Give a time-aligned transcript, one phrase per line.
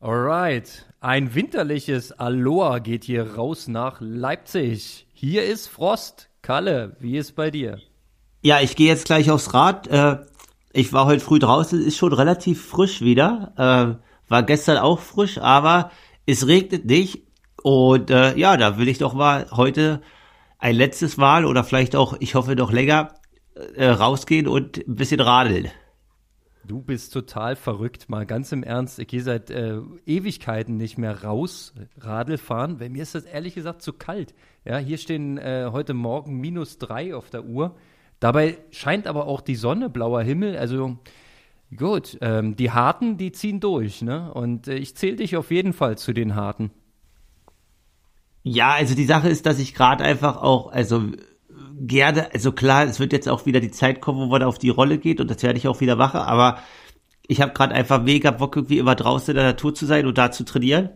[0.00, 5.06] Alright, ein winterliches Aloha geht hier raus nach Leipzig.
[5.12, 6.28] Hier ist Frost.
[6.42, 7.78] Kalle, wie ist bei dir?
[8.42, 9.86] Ja, ich gehe jetzt gleich aufs Rad.
[9.86, 10.18] Äh,
[10.72, 13.52] ich war heute früh draußen, ist schon relativ frisch wieder.
[13.56, 15.92] Äh, war gestern auch frisch, aber
[16.26, 17.22] es regnet nicht.
[17.62, 20.02] Und äh, ja, da will ich doch mal heute
[20.58, 23.14] ein letztes Mal oder vielleicht auch, ich hoffe noch länger,
[23.74, 25.70] äh, rausgehen und ein bisschen radeln.
[26.64, 29.00] Du bist total verrückt, mal ganz im Ernst.
[29.00, 33.54] Ich gehe seit äh, Ewigkeiten nicht mehr raus, Radl fahren, weil mir ist das ehrlich
[33.54, 34.34] gesagt zu kalt.
[34.64, 37.74] Ja, hier stehen äh, heute Morgen minus drei auf der Uhr.
[38.20, 40.56] Dabei scheint aber auch die Sonne, blauer Himmel.
[40.56, 40.98] Also
[41.76, 44.32] gut, ähm, die Harten, die ziehen durch, ne?
[44.32, 46.70] Und äh, ich zähle dich auf jeden Fall zu den Harten.
[48.42, 51.04] Ja, also die Sache ist, dass ich gerade einfach auch, also
[51.78, 54.68] gerne, also klar, es wird jetzt auch wieder die Zeit kommen, wo man auf die
[54.68, 56.58] Rolle geht und das werde ich auch wieder machen, aber
[57.26, 60.18] ich habe gerade einfach mega Bock, irgendwie immer draußen in der Natur zu sein und
[60.18, 60.90] da zu trainieren.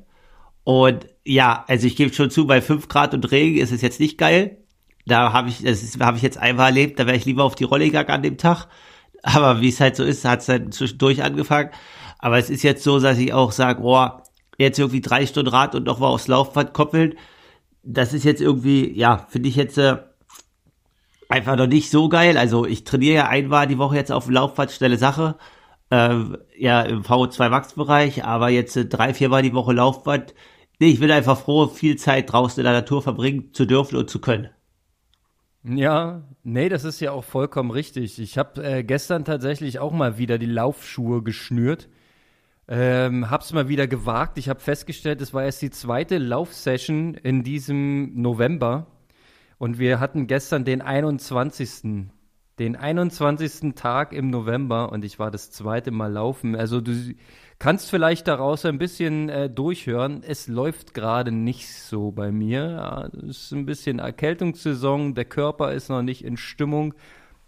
[0.64, 4.00] Und ja, also ich gebe schon zu, bei 5 Grad und Regen ist es jetzt
[4.00, 4.58] nicht geil.
[5.06, 7.64] Da habe ich, das habe ich jetzt einmal erlebt, da wäre ich lieber auf die
[7.64, 8.66] Rolle gegangen an dem Tag.
[9.22, 11.70] Aber wie es halt so ist, hat es dann zwischendurch angefangen.
[12.18, 14.08] Aber es ist jetzt so, dass ich auch sage, oh,
[14.58, 17.14] jetzt irgendwie drei Stunden Rad und noch mal aufs Laufband koppeln.
[17.86, 19.96] Das ist jetzt irgendwie, ja, finde ich jetzt äh,
[21.28, 22.36] einfach noch nicht so geil.
[22.36, 25.36] Also ich trainiere ja einmal die Woche jetzt auf dem schnelle Sache.
[25.90, 26.18] Äh,
[26.58, 30.34] ja, im VO2 Max-Bereich, aber jetzt äh, drei, viermal die Woche Laufband.
[30.80, 34.10] Nee, ich bin einfach froh, viel Zeit draußen in der Natur verbringen zu dürfen und
[34.10, 34.48] zu können.
[35.62, 38.18] Ja, nee, das ist ja auch vollkommen richtig.
[38.18, 41.88] Ich habe äh, gestern tatsächlich auch mal wieder die Laufschuhe geschnürt.
[42.68, 44.38] Ähm, hab's mal wieder gewagt.
[44.38, 48.86] Ich habe festgestellt, es war erst die zweite Laufsession in diesem November.
[49.58, 52.08] Und wir hatten gestern den 21.
[52.58, 53.74] Den 21.
[53.74, 56.56] Tag im November und ich war das zweite Mal laufen.
[56.56, 57.14] Also du
[57.58, 60.22] kannst vielleicht daraus ein bisschen äh, durchhören.
[60.26, 63.10] Es läuft gerade nicht so bei mir.
[63.28, 65.14] Es ist ein bisschen Erkältungssaison.
[65.14, 66.94] Der Körper ist noch nicht in Stimmung.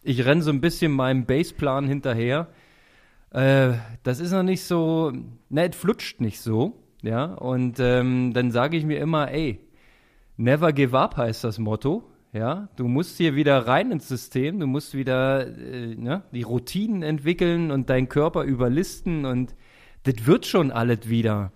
[0.03, 2.49] Ich renne so ein bisschen meinem Baseplan hinterher.
[3.31, 5.13] Äh, das ist noch nicht so,
[5.49, 6.83] ne, es flutscht nicht so.
[7.03, 9.61] Ja, und ähm, dann sage ich mir immer, ey,
[10.37, 12.05] Never give up heißt das Motto.
[12.33, 17.03] Ja, du musst hier wieder rein ins System, du musst wieder äh, ne, die Routinen
[17.03, 19.55] entwickeln und deinen Körper überlisten und
[20.05, 21.53] das wird schon alles wieder.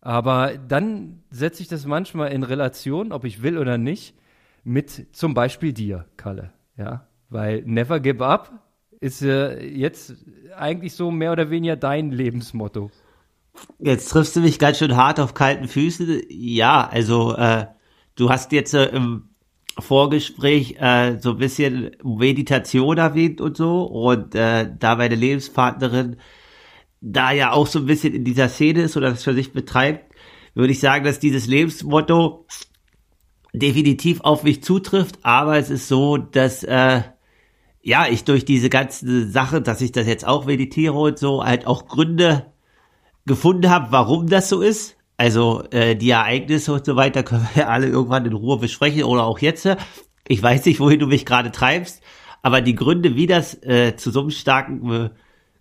[0.00, 4.14] Aber dann setze ich das manchmal in Relation, ob ich will oder nicht,
[4.64, 6.52] mit zum Beispiel dir, Kalle.
[6.76, 8.52] Ja, weil Never Give Up
[9.02, 10.14] ist äh, jetzt
[10.56, 12.90] eigentlich so mehr oder weniger dein Lebensmotto.
[13.78, 16.22] Jetzt triffst du mich ganz schön hart auf kalten Füßen.
[16.30, 17.66] Ja, also äh,
[18.14, 19.30] Du hast jetzt äh, im
[19.78, 26.16] Vorgespräch äh, so ein bisschen Meditation erwähnt und so und äh, da meine Lebenspartnerin
[27.00, 30.14] da ja auch so ein bisschen in dieser Szene ist oder das für sich betreibt,
[30.54, 32.46] würde ich sagen, dass dieses Lebensmotto
[33.54, 37.02] definitiv auf mich zutrifft, aber es ist so, dass äh,
[37.82, 41.66] ja, ich durch diese ganze Sache, dass ich das jetzt auch meditiere und so, halt
[41.66, 42.46] auch Gründe
[43.26, 44.96] gefunden habe, warum das so ist.
[45.16, 49.24] Also äh, die Ereignisse und so weiter können wir alle irgendwann in Ruhe besprechen oder
[49.24, 49.68] auch jetzt.
[50.26, 52.02] Ich weiß nicht, wohin du mich gerade treibst,
[52.42, 55.10] aber die Gründe, wie das äh, zu so einem starken äh,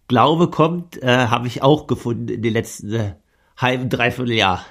[0.08, 3.16] Glaube kommt, äh, habe ich auch gefunden in den letzten äh,
[3.58, 4.66] halben, dreiviertel Jahr.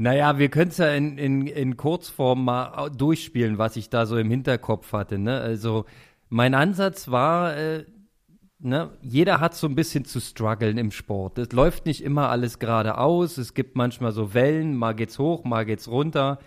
[0.00, 4.16] Naja, wir können es ja in, in, in Kurzform mal durchspielen, was ich da so
[4.16, 5.18] im Hinterkopf hatte.
[5.18, 5.40] Ne?
[5.40, 5.86] Also
[6.28, 7.84] mein Ansatz war, äh,
[8.60, 11.38] ne, jeder hat so ein bisschen zu strugglen im Sport.
[11.38, 13.38] Es läuft nicht immer alles geradeaus.
[13.38, 16.38] Es gibt manchmal so Wellen, mal geht's hoch, mal geht's runter.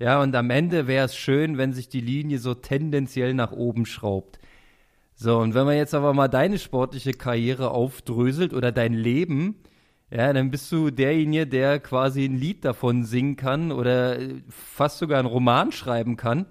[0.00, 3.86] Ja, und am Ende wäre es schön, wenn sich die Linie so tendenziell nach oben
[3.86, 4.40] schraubt.
[5.14, 9.54] So, und wenn man jetzt aber mal deine sportliche Karriere aufdröselt oder dein Leben,
[10.10, 14.18] ja, dann bist du derjenige, der quasi ein Lied davon singen kann oder
[14.48, 16.46] fast sogar einen Roman schreiben kann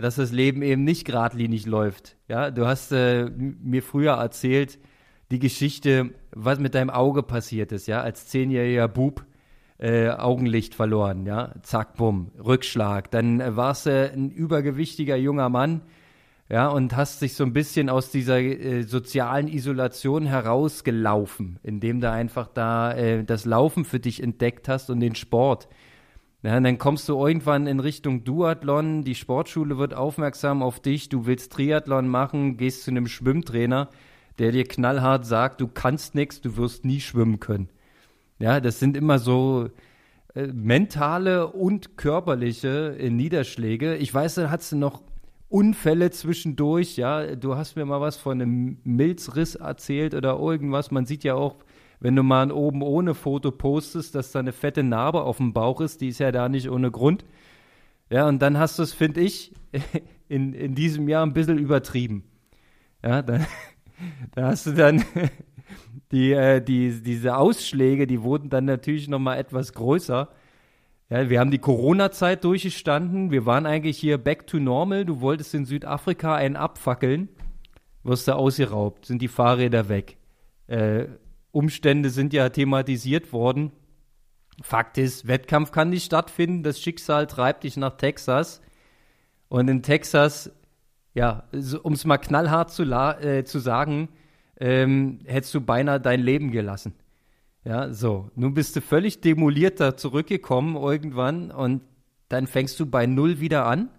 [0.00, 2.16] dass das Leben eben nicht geradlinig läuft.
[2.28, 4.78] Ja, du hast äh, mir früher erzählt
[5.30, 9.26] die Geschichte, was mit deinem Auge passiert ist, ja, als zehnjähriger Bub
[9.78, 13.10] äh, Augenlicht verloren, ja, zack, bumm, Rückschlag.
[13.10, 15.82] Dann äh, warst du ein übergewichtiger junger Mann,
[16.50, 22.10] ja, und hast dich so ein bisschen aus dieser äh, sozialen Isolation herausgelaufen, indem du
[22.10, 25.68] einfach da äh, das Laufen für dich entdeckt hast und den Sport.
[26.42, 31.08] Ja, und dann kommst du irgendwann in Richtung Duathlon, die Sportschule wird aufmerksam auf dich,
[31.08, 33.90] du willst Triathlon machen, gehst zu einem Schwimmtrainer,
[34.38, 37.68] der dir knallhart sagt, du kannst nichts, du wirst nie schwimmen können.
[38.38, 39.68] Ja, das sind immer so
[40.34, 43.96] äh, mentale und körperliche äh, Niederschläge.
[43.96, 45.02] Ich weiß, da hattest du noch
[45.48, 47.34] Unfälle zwischendurch, ja.
[47.34, 50.90] Du hast mir mal was von einem Milzriss erzählt oder irgendwas.
[50.90, 51.56] Man sieht ja auch,
[52.00, 55.52] wenn du mal ein oben ohne Foto postest, dass da eine fette Narbe auf dem
[55.52, 57.24] Bauch ist, die ist ja da nicht ohne Grund.
[58.10, 59.52] Ja, und dann hast du es, finde ich,
[60.28, 62.24] in, in diesem Jahr ein bisschen übertrieben.
[63.02, 63.46] Ja, dann,
[64.34, 65.02] da hast du dann
[66.12, 70.28] die, äh, die, diese Ausschläge, die wurden dann natürlich nochmal etwas größer.
[71.10, 73.30] Ja, wir haben die Corona-Zeit durchgestanden.
[73.30, 75.06] Wir waren eigentlich hier back to normal.
[75.06, 77.30] Du wolltest in Südafrika einen abfackeln,
[78.02, 80.18] wirst du ausgeraubt, sind die Fahrräder weg.
[80.66, 81.06] Äh,
[81.50, 83.72] Umstände sind ja thematisiert worden.
[84.60, 86.62] Fakt ist, Wettkampf kann nicht stattfinden.
[86.62, 88.60] Das Schicksal treibt dich nach Texas.
[89.48, 90.52] Und in Texas,
[91.14, 91.44] ja,
[91.82, 94.10] um es mal knallhart zu, äh, zu sagen,
[94.60, 96.94] ähm, hättest du beinahe dein Leben gelassen.
[97.64, 98.30] Ja, so.
[98.34, 101.82] Nun bist du völlig demoliert da zurückgekommen irgendwann und
[102.28, 103.90] dann fängst du bei Null wieder an.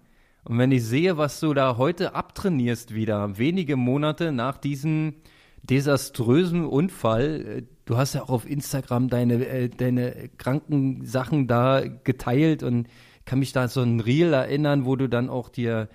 [0.44, 5.14] Und wenn ich sehe, was du da heute abtrainierst wieder, wenige Monate nach diesem
[5.62, 11.82] desaströsen Unfall, äh, du hast ja auch auf Instagram deine, äh, deine kranken Sachen da
[11.86, 12.88] geteilt und
[13.26, 15.88] kann mich da so ein Reel erinnern, wo du dann auch dir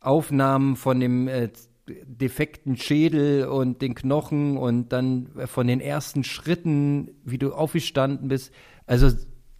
[0.00, 1.50] Aufnahmen von dem äh,
[1.88, 8.52] defekten Schädel und den Knochen und dann von den ersten Schritten, wie du aufgestanden bist.
[8.86, 9.10] Also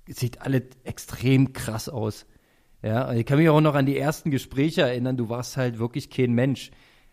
[0.09, 2.27] sieht alles extrem krass aus.
[2.83, 5.17] Ja, ich kann mich auch noch an die ersten Gespräche erinnern.
[5.17, 6.71] Du warst halt wirklich kein Mensch.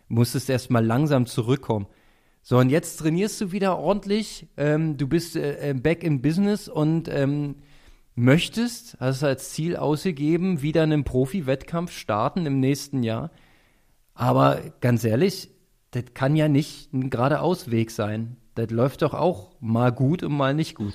[0.08, 1.86] Musstest erst mal langsam zurückkommen.
[2.42, 4.46] So, und jetzt trainierst du wieder ordentlich.
[4.56, 7.56] Ähm, du bist äh, äh back in Business und ähm,
[8.14, 13.30] möchtest, hast du als Ziel ausgegeben, wieder einen Profi-Wettkampf starten im nächsten Jahr.
[14.14, 15.50] Aber ganz ehrlich,
[15.90, 18.36] das kann ja nicht ein geradeaus Weg sein.
[18.54, 20.94] Das läuft doch auch mal gut und mal nicht gut.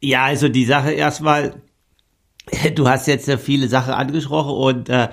[0.00, 1.62] Ja, also die Sache erstmal,
[2.74, 5.08] du hast jetzt ja viele Sachen angesprochen und äh,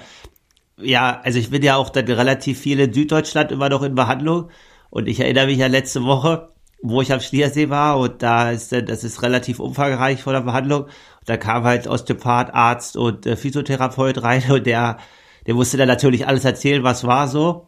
[0.78, 4.50] ja, also ich bin ja auch dann relativ viel in Süddeutschland immer noch in Behandlung
[4.90, 6.54] und ich erinnere mich ja letzte Woche,
[6.84, 10.84] wo ich am Schliersee war und da ist das ist relativ umfangreich vor der Behandlung.
[10.84, 10.92] Und
[11.26, 14.98] da kam halt Osteopath, Arzt und äh, Physiotherapeut rein und der
[15.46, 17.68] der musste dann natürlich alles erzählen, was war so.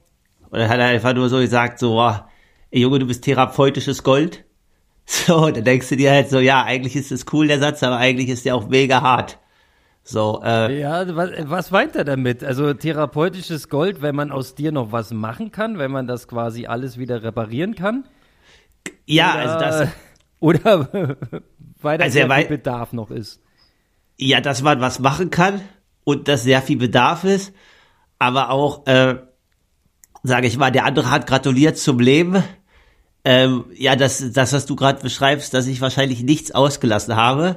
[0.50, 2.16] Und dann hat er einfach nur so gesagt, so, oh,
[2.72, 4.44] ey Junge, du bist therapeutisches Gold.
[5.08, 7.98] So, dann denkst du dir halt so, ja, eigentlich ist das cool, der Satz, aber
[7.98, 9.38] eigentlich ist der auch mega hart.
[10.04, 12.44] So, äh, ja, was, was meint er damit?
[12.44, 16.66] Also therapeutisches Gold, wenn man aus dir noch was machen kann, wenn man das quasi
[16.66, 18.06] alles wieder reparieren kann?
[19.06, 19.90] Ja, oder, also das.
[20.40, 20.90] Oder
[21.82, 22.20] weil da also
[22.50, 23.42] Bedarf noch ist.
[24.18, 25.62] Ja, dass man was machen kann
[26.06, 27.52] und dass sehr viel Bedarf ist,
[28.18, 29.18] aber auch, äh,
[30.24, 32.42] sage ich mal, der andere hat gratuliert zum Leben.
[33.26, 37.56] Ähm, ja, das, das, was du gerade beschreibst, dass ich wahrscheinlich nichts ausgelassen habe.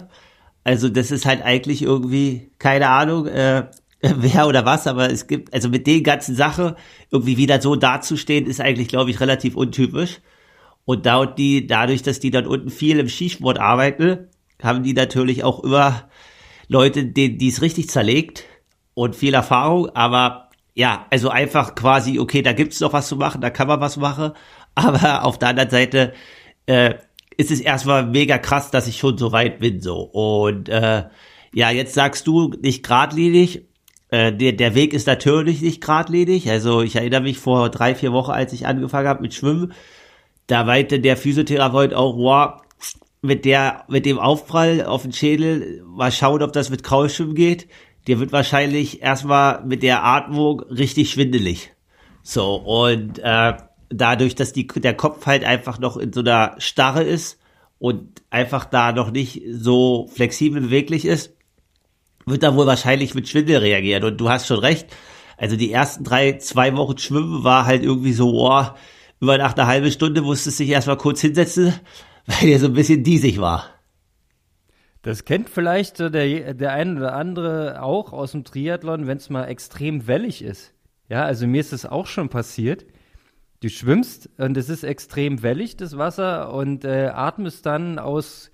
[0.64, 3.66] Also das ist halt eigentlich irgendwie, keine Ahnung, äh,
[4.00, 6.74] wer oder was, aber es gibt, also mit den ganzen Sachen
[7.10, 10.20] irgendwie wieder so dazustehen, ist eigentlich, glaube ich, relativ untypisch.
[10.84, 14.28] Und da und die, dadurch, dass die dann unten viel im Skisport arbeiten,
[14.62, 16.07] haben die natürlich auch immer
[16.68, 18.44] Leute, die, es richtig zerlegt
[18.94, 23.40] und viel Erfahrung, aber ja, also einfach quasi, okay, da gibt's noch was zu machen,
[23.40, 24.32] da kann man was machen,
[24.74, 26.12] aber auf der anderen Seite
[26.66, 26.94] äh,
[27.36, 30.00] ist es erstmal mega krass, dass ich schon so weit bin so.
[30.00, 31.04] Und äh,
[31.54, 33.64] ja, jetzt sagst du nicht geradlinig,
[34.10, 38.12] äh, der, der Weg ist natürlich nicht geradlinig, also ich erinnere mich vor drei, vier
[38.12, 39.72] Wochen, als ich angefangen habe mit Schwimmen,
[40.46, 42.60] da weinte der Physiotherapeut auch, wow,
[43.20, 47.68] mit der, mit dem Aufprall auf den Schädel, mal schauen, ob das mit Kraulschwimmen geht.
[48.06, 51.72] Der wird wahrscheinlich erstmal mit der Atmung richtig schwindelig.
[52.22, 53.54] So, und äh,
[53.90, 57.38] dadurch, dass die, der Kopf halt einfach noch in so einer Starre ist
[57.78, 61.34] und einfach da noch nicht so flexibel beweglich ist,
[62.26, 64.04] wird er wohl wahrscheinlich mit Schwindel reagieren.
[64.04, 64.88] Und du hast schon recht.
[65.36, 68.64] Also die ersten drei, zwei Wochen Schwimmen war halt irgendwie so, oh,
[69.20, 71.74] über nach einer halben Stunde musstest du dich erstmal kurz hinsetzen,
[72.28, 73.64] weil er so ein bisschen diesig war.
[75.02, 79.44] Das kennt vielleicht der, der ein oder andere auch aus dem Triathlon, wenn es mal
[79.44, 80.74] extrem wellig ist.
[81.08, 82.84] Ja, also mir ist es auch schon passiert.
[83.60, 88.50] Du schwimmst und es ist extrem wellig, das Wasser, und äh, atmest dann aus,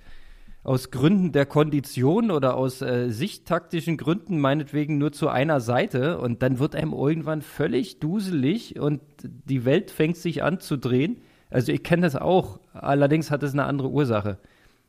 [0.63, 6.43] aus Gründen der Kondition oder aus äh, sichttaktischen Gründen meinetwegen nur zu einer Seite und
[6.43, 11.21] dann wird einem irgendwann völlig duselig und die Welt fängt sich an zu drehen.
[11.55, 14.39] Also ich kenne das auch, allerdings hat es eine andere Ursache.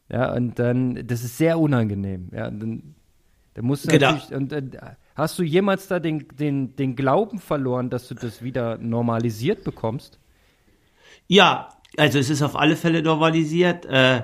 [0.09, 2.29] Ja, und dann, das ist sehr unangenehm.
[2.33, 2.95] Ja, dann,
[3.53, 4.13] dann musst du genau.
[4.13, 4.63] natürlich, und äh,
[5.15, 10.19] hast du jemals da den, den, den Glauben verloren, dass du das wieder normalisiert bekommst?
[11.27, 13.85] Ja, also es ist auf alle Fälle normalisiert.
[13.85, 14.23] Äh,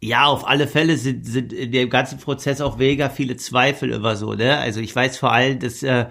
[0.00, 4.16] Ja, auf alle Fälle sind, sind in dem ganzen Prozess auch mega viele Zweifel immer
[4.16, 4.58] so, ne?
[4.58, 6.06] Also ich weiß vor allem, dass äh,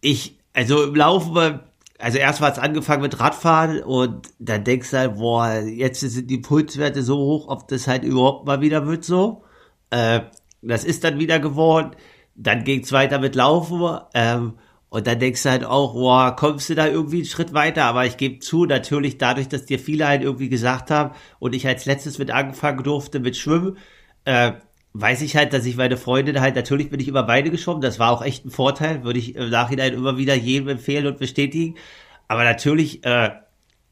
[0.00, 1.60] ich, also im Laufe,
[2.02, 6.28] also erst war es angefangen mit Radfahren und dann denkst du halt, boah, jetzt sind
[6.28, 9.44] die Pulswerte so hoch, ob das halt überhaupt mal wieder wird so.
[9.90, 10.22] Äh,
[10.62, 11.92] das ist dann wieder geworden.
[12.34, 14.00] Dann ging es weiter mit Laufen.
[14.14, 14.54] Ähm,
[14.88, 17.84] und dann denkst du halt auch, boah, kommst du da irgendwie einen Schritt weiter?
[17.84, 21.66] Aber ich gebe zu, natürlich dadurch, dass dir viele halt irgendwie gesagt haben und ich
[21.66, 23.78] als letztes mit angefangen durfte mit Schwimmen,
[24.24, 24.52] äh,
[24.94, 27.98] weiß ich halt, dass ich meine Freundin halt, natürlich bin ich über beide geschwommen, das
[27.98, 31.76] war auch echt ein Vorteil, würde ich im Nachhinein immer wieder jedem empfehlen und bestätigen.
[32.28, 33.30] Aber natürlich äh,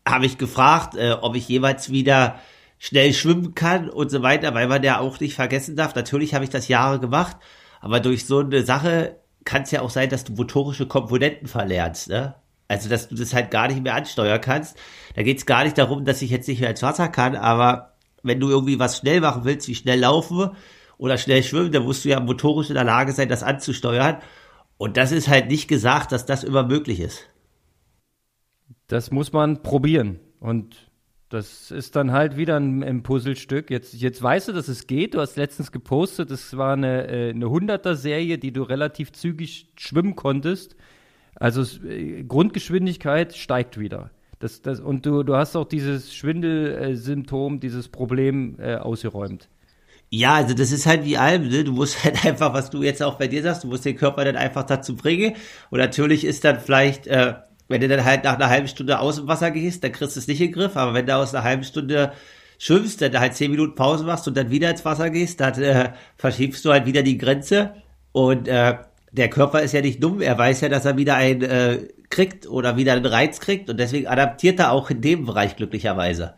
[0.06, 2.38] habe ich gefragt, äh, ob ich jeweils wieder
[2.78, 5.94] schnell schwimmen kann und so weiter, weil man ja auch nicht vergessen darf.
[5.94, 7.36] Natürlich habe ich das Jahre gemacht,
[7.80, 12.08] aber durch so eine Sache kann es ja auch sein, dass du motorische Komponenten verlernst,
[12.08, 12.34] ne?
[12.68, 14.76] Also, dass du das halt gar nicht mehr ansteuern kannst.
[15.16, 17.94] Da geht es gar nicht darum, dass ich jetzt nicht mehr ins Wasser kann, aber
[18.22, 20.50] wenn du irgendwie was schnell machen willst, wie schnell laufen
[21.00, 24.18] oder schnell schwimmen, dann musst du ja motorisch in der Lage sein, das anzusteuern.
[24.76, 27.26] Und das ist halt nicht gesagt, dass das immer möglich ist.
[28.86, 30.20] Das muss man probieren.
[30.40, 30.90] Und
[31.30, 33.70] das ist dann halt wieder ein, ein, Puzzlestück.
[33.70, 35.14] Jetzt, jetzt weißt du, dass es geht.
[35.14, 40.16] Du hast letztens gepostet, das war eine, äh, eine 100er-Serie, die du relativ zügig schwimmen
[40.16, 40.76] konntest.
[41.34, 44.10] Also äh, Grundgeschwindigkeit steigt wieder.
[44.38, 49.48] Das, das, und du, du hast auch dieses Schwindelsymptom, dieses Problem äh, ausgeräumt.
[50.12, 51.64] Ja, also das ist halt wie allem, ne?
[51.64, 54.24] Du musst halt einfach, was du jetzt auch bei dir sagst, du musst den Körper
[54.24, 55.34] dann einfach dazu bringen.
[55.70, 57.34] Und natürlich ist dann vielleicht äh,
[57.70, 60.20] wenn du dann halt nach einer halben Stunde aus dem Wasser gehst, dann kriegst du
[60.20, 60.76] es nicht in den Griff.
[60.76, 62.12] Aber wenn du aus einer halben Stunde
[62.58, 65.92] schwimmst, dann halt zehn Minuten Pause machst und dann wieder ins Wasser gehst, dann äh,
[66.16, 67.74] verschiebst du halt wieder die Grenze.
[68.10, 68.74] Und äh,
[69.12, 71.78] der Körper ist ja nicht dumm, er weiß ja, dass er wieder einen äh,
[72.10, 76.34] kriegt oder wieder einen Reiz kriegt und deswegen adaptiert er auch in dem Bereich glücklicherweise.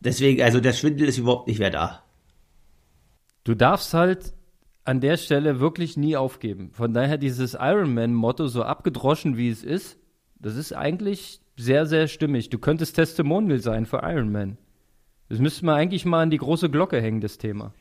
[0.00, 2.02] Deswegen, also der Schwindel ist überhaupt nicht mehr da.
[3.44, 4.34] Du darfst halt
[4.84, 6.70] an der Stelle wirklich nie aufgeben.
[6.72, 9.98] Von daher dieses Ironman-Motto, so abgedroschen wie es ist,
[10.38, 12.50] das ist eigentlich sehr, sehr stimmig.
[12.50, 14.58] Du könntest Testimonial sein für Iron Man.
[15.28, 17.72] Das müsste man eigentlich mal an die große Glocke hängen, das Thema.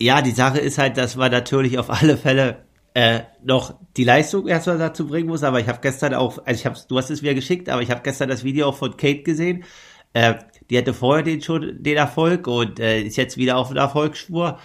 [0.00, 4.48] Ja, die Sache ist halt, dass man natürlich auf alle Fälle äh, noch die Leistung
[4.48, 7.22] erstmal dazu bringen muss, aber ich habe gestern auch, also ich habe, du hast es
[7.22, 9.64] mir geschickt, aber ich habe gestern das Video auch von Kate gesehen.
[10.12, 10.34] Äh,
[10.70, 14.58] die hatte vorher den schon den Erfolg und äh, ist jetzt wieder auf einer Erfolgsspur.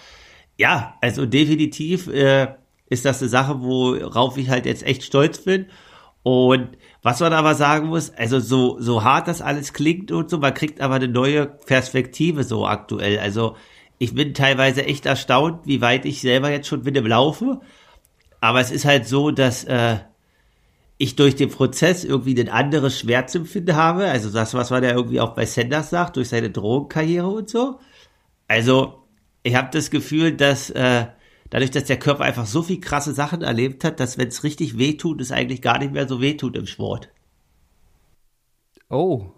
[0.60, 2.48] Ja, also definitiv äh,
[2.90, 5.68] ist das eine Sache, worauf ich halt jetzt echt stolz bin.
[6.22, 10.36] Und was man aber sagen muss, also so, so hart das alles klingt und so,
[10.36, 13.18] man kriegt aber eine neue Perspektive so aktuell.
[13.20, 13.56] Also
[13.96, 17.62] ich bin teilweise echt erstaunt, wie weit ich selber jetzt schon mit dem laufe.
[18.42, 19.96] Aber es ist halt so, dass äh,
[20.98, 24.10] ich durch den Prozess irgendwie ein anderes Schmerzempfinden habe.
[24.10, 27.80] Also das, was man ja irgendwie auch bei Sanders sagt, durch seine Drogenkarriere und so.
[28.46, 28.99] Also
[29.42, 31.06] ich habe das Gefühl, dass äh,
[31.50, 34.78] dadurch, dass der Körper einfach so viel krasse Sachen erlebt hat, dass wenn es richtig
[34.78, 37.10] wehtut, es eigentlich gar nicht mehr so wehtut im Sport.
[38.88, 39.32] Oh.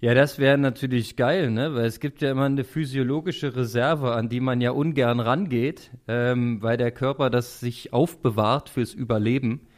[0.00, 1.74] Ja, das wäre natürlich geil, ne?
[1.74, 6.60] Weil es gibt ja immer eine physiologische Reserve, an die man ja ungern rangeht, ähm,
[6.60, 9.68] weil der Körper das sich aufbewahrt fürs Überleben.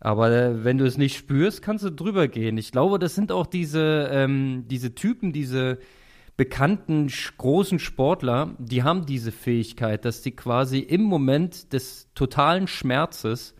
[0.00, 2.58] Aber äh, wenn du es nicht spürst, kannst du drüber gehen.
[2.58, 5.78] Ich glaube, das sind auch diese, ähm, diese Typen, diese,
[6.36, 13.54] bekannten großen Sportler, die haben diese Fähigkeit, dass die quasi im Moment des totalen Schmerzes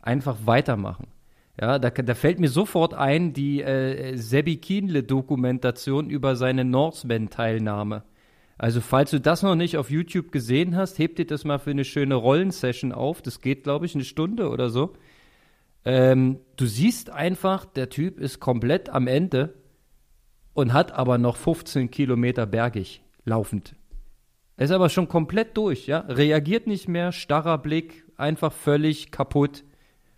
[0.00, 1.08] einfach weitermachen.
[1.60, 8.04] Ja, da, da fällt mir sofort ein die äh, Sebi Kienle-Dokumentation über seine Norseman-Teilnahme.
[8.56, 11.70] Also, falls du das noch nicht auf YouTube gesehen hast, heb dir das mal für
[11.70, 13.22] eine schöne Rollensession auf.
[13.22, 14.94] Das geht, glaube ich, eine Stunde oder so.
[15.84, 19.54] Ähm, du siehst einfach, der Typ ist komplett am Ende
[20.58, 23.76] und hat aber noch 15 Kilometer bergig laufend.
[24.56, 26.00] Er ist aber schon komplett durch, ja.
[26.00, 29.62] Reagiert nicht mehr, starrer Blick, einfach völlig kaputt,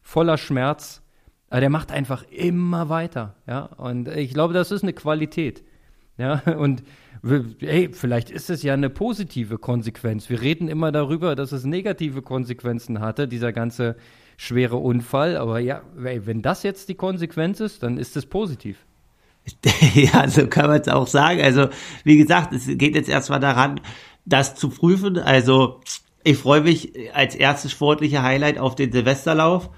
[0.00, 1.02] voller Schmerz.
[1.50, 3.66] Aber der macht einfach immer weiter, ja.
[3.66, 5.62] Und ich glaube, das ist eine Qualität,
[6.16, 6.36] ja.
[6.58, 6.84] Und
[7.58, 10.30] hey, vielleicht ist es ja eine positive Konsequenz.
[10.30, 13.94] Wir reden immer darüber, dass es negative Konsequenzen hatte, dieser ganze
[14.38, 15.36] schwere Unfall.
[15.36, 18.86] Aber ja, wenn das jetzt die Konsequenz ist, dann ist es positiv.
[19.94, 21.40] ja, so kann man es auch sagen.
[21.40, 21.68] Also,
[22.04, 23.80] wie gesagt, es geht jetzt erstmal daran,
[24.24, 25.18] das zu prüfen.
[25.18, 25.80] Also,
[26.22, 29.70] ich freue mich als erstes sportliche Highlight auf den Silvesterlauf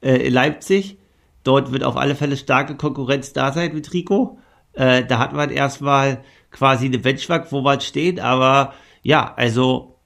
[0.00, 0.98] äh, in Leipzig.
[1.44, 4.38] Dort wird auf alle Fälle starke Konkurrenz da sein mit Rico.
[4.72, 8.20] Äh, da hat man erstmal quasi eine Benchmark, wo man steht.
[8.20, 9.98] Aber ja, also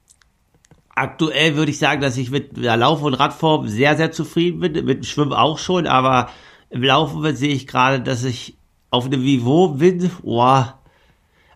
[0.94, 4.72] aktuell würde ich sagen, dass ich mit der Lauf- und Radform sehr, sehr zufrieden bin.
[4.84, 5.86] Mit dem Schwimmen auch schon.
[5.86, 6.30] Aber
[6.70, 8.56] im Laufen sehe ich gerade, dass ich
[8.94, 10.80] auf einem Niveau bin, boah,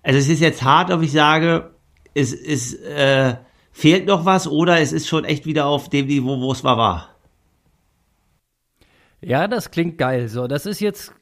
[0.03, 1.71] also es ist jetzt hart, ob ich sage,
[2.15, 3.37] ist, ist, äh,
[3.73, 6.77] fehlt noch was oder es ist schon echt wieder auf dem Niveau, wo es mal
[6.77, 7.15] war?
[9.21, 10.29] Ja, das klingt geil.
[10.29, 11.13] So, das ist jetzt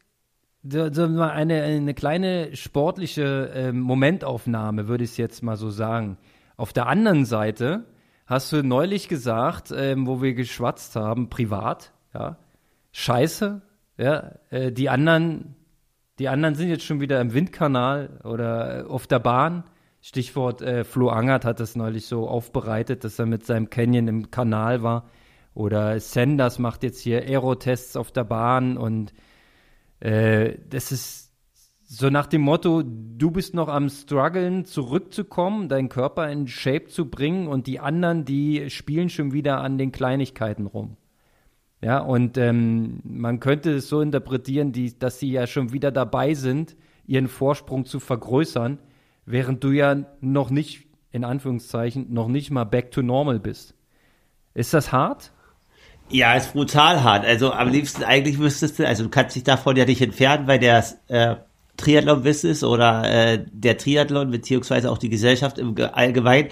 [0.62, 6.18] so eine, eine kleine sportliche äh, Momentaufnahme, würde ich es jetzt mal so sagen.
[6.56, 7.84] Auf der anderen Seite
[8.26, 12.38] hast du neulich gesagt, ähm, wo wir geschwatzt haben, privat, ja,
[12.92, 13.62] Scheiße,
[13.98, 15.54] ja, äh, die anderen,
[16.18, 19.64] die anderen sind jetzt schon wieder im Windkanal oder äh, auf der Bahn.
[20.00, 24.30] Stichwort äh, Flo Angert hat das neulich so aufbereitet, dass er mit seinem Canyon im
[24.30, 25.08] Kanal war.
[25.54, 29.12] Oder Sanders macht jetzt hier Aerotests auf der Bahn und
[30.00, 31.32] äh, das ist
[31.88, 37.08] so nach dem Motto, du bist noch am struggeln, zurückzukommen, deinen Körper in Shape zu
[37.08, 40.96] bringen und die anderen, die spielen schon wieder an den Kleinigkeiten rum.
[41.82, 46.34] Ja, und ähm, man könnte es so interpretieren, die, dass sie ja schon wieder dabei
[46.34, 48.78] sind, ihren Vorsprung zu vergrößern,
[49.26, 53.74] während du ja noch nicht, in Anführungszeichen, noch nicht mal back to normal bist.
[54.54, 55.32] Ist das hart?
[56.08, 57.24] Ja, ist brutal hart.
[57.24, 60.58] Also am liebsten eigentlich müsstest du, also du kannst dich davon ja nicht entfernen, weil
[60.58, 61.36] der äh,
[61.76, 66.48] Triathlon-Business oder äh, der Triathlon beziehungsweise auch die Gesellschaft im Allgemeinen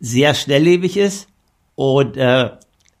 [0.00, 1.28] sehr schnelllebig ist.
[1.74, 2.50] Und äh,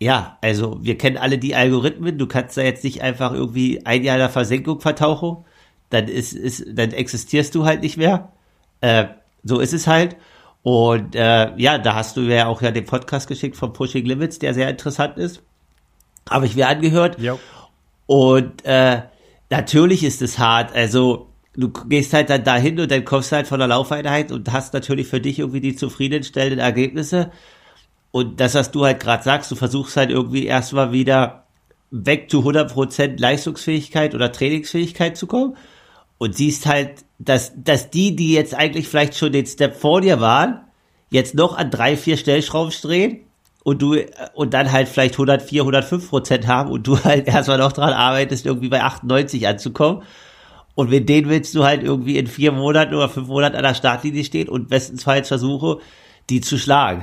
[0.00, 2.18] ja, also wir kennen alle die Algorithmen.
[2.18, 5.44] Du kannst da jetzt nicht einfach irgendwie ein Jahr der Versenkung vertauchen.
[5.90, 8.32] Dann ist, ist, dann existierst du halt nicht mehr.
[8.80, 9.06] Äh,
[9.42, 10.16] so ist es halt.
[10.62, 14.38] Und äh, ja, da hast du ja auch ja den Podcast geschickt von Pushing Limits,
[14.38, 15.42] der sehr interessant ist.
[16.28, 17.18] Habe ich mir angehört.
[17.18, 17.38] Ja.
[18.06, 19.02] Und äh,
[19.50, 20.74] natürlich ist es hart.
[20.74, 24.52] Also du gehst halt dann dahin und dann kommst du halt von der Laufeinheit und
[24.52, 27.32] hast natürlich für dich irgendwie die zufriedenstellenden Ergebnisse.
[28.10, 31.44] Und das, was du halt gerade sagst, du versuchst halt irgendwie erstmal wieder
[31.90, 35.56] weg zu 100% Leistungsfähigkeit oder Trainingsfähigkeit zu kommen
[36.18, 40.20] und siehst halt, dass, dass die, die jetzt eigentlich vielleicht schon den Step vor dir
[40.20, 40.60] waren,
[41.10, 43.20] jetzt noch an drei, vier Stellschrauben drehen
[43.64, 43.96] und du,
[44.34, 48.46] und dann halt vielleicht 104, 105 Prozent haben und du halt erstmal noch dran arbeitest,
[48.46, 50.02] irgendwie bei 98 anzukommen
[50.74, 53.74] und mit denen willst du halt irgendwie in vier Monaten oder fünf Monaten an der
[53.74, 55.78] Startlinie stehen und bestenfalls versuche,
[56.30, 57.02] die zu schlagen.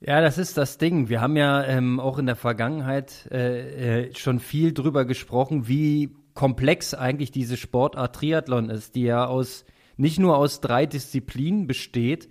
[0.00, 1.08] Ja, das ist das Ding.
[1.08, 6.14] Wir haben ja ähm, auch in der Vergangenheit äh, äh, schon viel drüber gesprochen, wie
[6.34, 9.64] komplex eigentlich diese Sportart Triathlon ist, die ja aus
[9.96, 12.28] nicht nur aus drei Disziplinen besteht,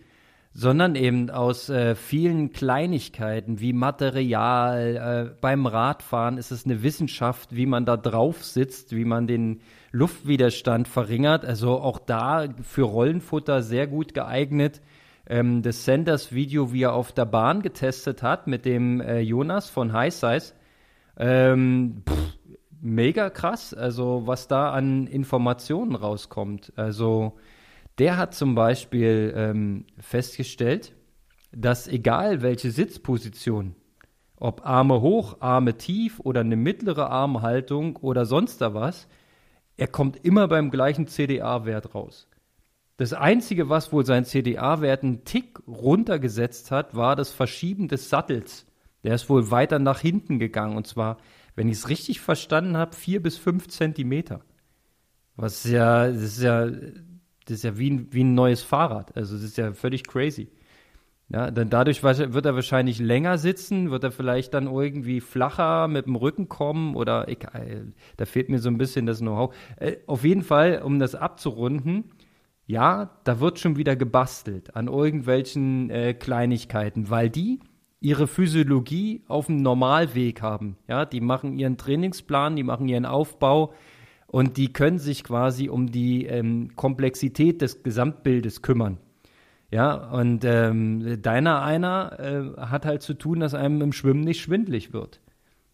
[0.54, 5.34] sondern eben aus äh, vielen Kleinigkeiten wie Material.
[5.36, 9.60] Äh, beim Radfahren ist es eine Wissenschaft, wie man da drauf sitzt, wie man den
[9.92, 11.44] Luftwiderstand verringert.
[11.44, 14.82] Also auch da für Rollenfutter sehr gut geeignet.
[15.28, 19.70] Ähm, das Sanders Video, wie er auf der Bahn getestet hat mit dem äh, Jonas
[19.70, 20.54] von High Size.
[21.18, 22.38] Ähm, pff,
[22.82, 26.72] mega krass, also was da an Informationen rauskommt.
[26.76, 27.38] Also
[27.98, 30.94] der hat zum Beispiel ähm, festgestellt,
[31.52, 33.76] dass egal welche Sitzposition,
[34.38, 39.08] ob Arme hoch, Arme tief oder eine mittlere Armhaltung oder sonst da was,
[39.78, 42.28] er kommt immer beim gleichen CDA-Wert raus.
[42.98, 48.66] Das Einzige, was wohl sein CDA-Wert einen Tick runtergesetzt hat, war das Verschieben des Sattels.
[49.04, 51.18] Der ist wohl weiter nach hinten gegangen und zwar,
[51.56, 54.42] wenn ich es richtig verstanden habe, vier bis fünf Zentimeter.
[55.36, 59.16] Was ja, das ist ja das ist ja wie ein, wie ein neues Fahrrad.
[59.16, 60.50] Also das ist ja völlig crazy.
[61.30, 66.06] Ja, dann dadurch wird er wahrscheinlich länger sitzen, wird er vielleicht dann irgendwie flacher mit
[66.06, 69.54] dem Rücken kommen oder egal, da fehlt mir so ein bisschen das Know-how.
[69.76, 72.06] Äh, auf jeden Fall, um das abzurunden,
[72.68, 77.60] ja, da wird schon wieder gebastelt an irgendwelchen äh, Kleinigkeiten, weil die
[78.00, 80.78] ihre Physiologie auf dem Normalweg haben.
[80.88, 83.74] Ja, die machen ihren Trainingsplan, die machen ihren Aufbau,
[84.28, 88.98] und die können sich quasi um die ähm, Komplexität des Gesamtbildes kümmern.
[89.72, 94.42] Ja, und ähm, deiner einer äh, hat halt zu tun, dass einem im Schwimmen nicht
[94.42, 95.22] schwindlig wird.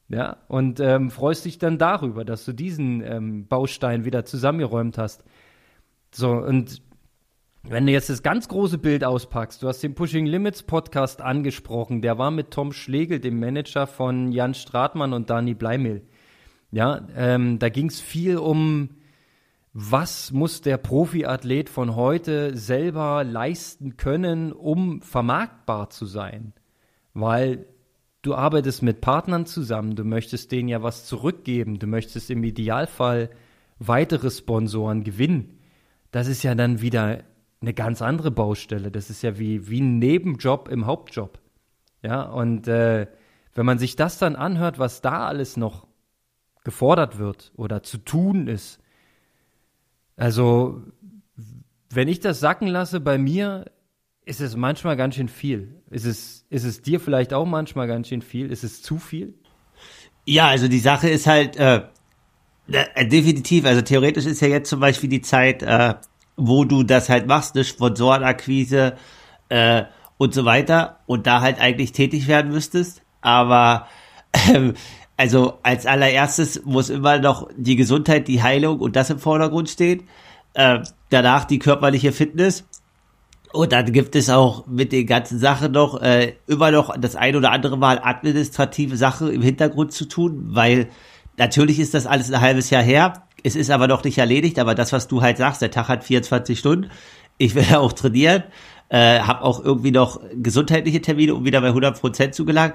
[0.10, 5.24] Ja, und ähm, freust dich dann darüber, dass du diesen ähm, Baustein wieder zusammengeräumt hast.
[6.16, 6.82] So, und
[7.64, 12.02] wenn du jetzt das ganz große Bild auspackst, du hast den Pushing Limits Podcast angesprochen,
[12.04, 16.04] der war mit Tom Schlegel, dem Manager von Jan Stratmann und Dani Bleimehl.
[16.72, 18.90] Ja, ähm, da ging es viel um,
[19.74, 26.54] was muss der Profiathlet von heute selber leisten können, um vermarktbar zu sein?
[27.16, 27.66] Weil
[28.22, 33.32] du arbeitest mit Partnern zusammen, du möchtest denen ja was zurückgeben, du möchtest im Idealfall
[33.80, 35.60] weitere Sponsoren gewinnen.
[36.14, 37.24] Das ist ja dann wieder
[37.60, 38.92] eine ganz andere Baustelle.
[38.92, 41.40] Das ist ja wie, wie ein Nebenjob im Hauptjob.
[42.04, 43.08] Ja, und äh,
[43.56, 45.88] wenn man sich das dann anhört, was da alles noch
[46.64, 48.80] gefordert wird oder zu tun ist.
[50.16, 50.84] Also,
[51.90, 53.72] wenn ich das sacken lasse, bei mir
[54.24, 55.82] ist es manchmal ganz schön viel.
[55.90, 58.52] Ist es, ist es dir vielleicht auch manchmal ganz schön viel?
[58.52, 59.34] Ist es zu viel?
[60.26, 61.88] Ja, also die Sache ist halt äh,
[62.72, 65.96] äh, definitiv, also theoretisch ist ja jetzt zum Beispiel die Zeit, äh,
[66.36, 68.96] wo du das halt machst, eine Sponsorenakquise
[69.50, 69.84] äh,
[70.18, 73.02] und so weiter und da halt eigentlich tätig werden müsstest.
[73.22, 73.88] Aber
[74.50, 74.74] ähm,
[75.18, 80.04] also als allererstes muss immer noch die Gesundheit, die Heilung und das im Vordergrund stehen.
[80.54, 82.66] Äh, danach die körperliche Fitness.
[83.52, 87.36] Und dann gibt es auch mit den ganzen Sachen noch äh, immer noch das ein
[87.36, 90.90] oder andere Mal administrative Sache im Hintergrund zu tun, weil
[91.38, 93.24] natürlich ist das alles ein halbes Jahr her.
[93.44, 94.60] Es ist aber noch nicht erledigt.
[94.60, 96.90] Aber das, was du halt sagst, der Tag hat 24 Stunden.
[97.38, 98.44] Ich will ja auch trainieren,
[98.90, 102.74] äh, habe auch irgendwie noch gesundheitliche Termine, um wieder bei 100 Prozent zu gelangen.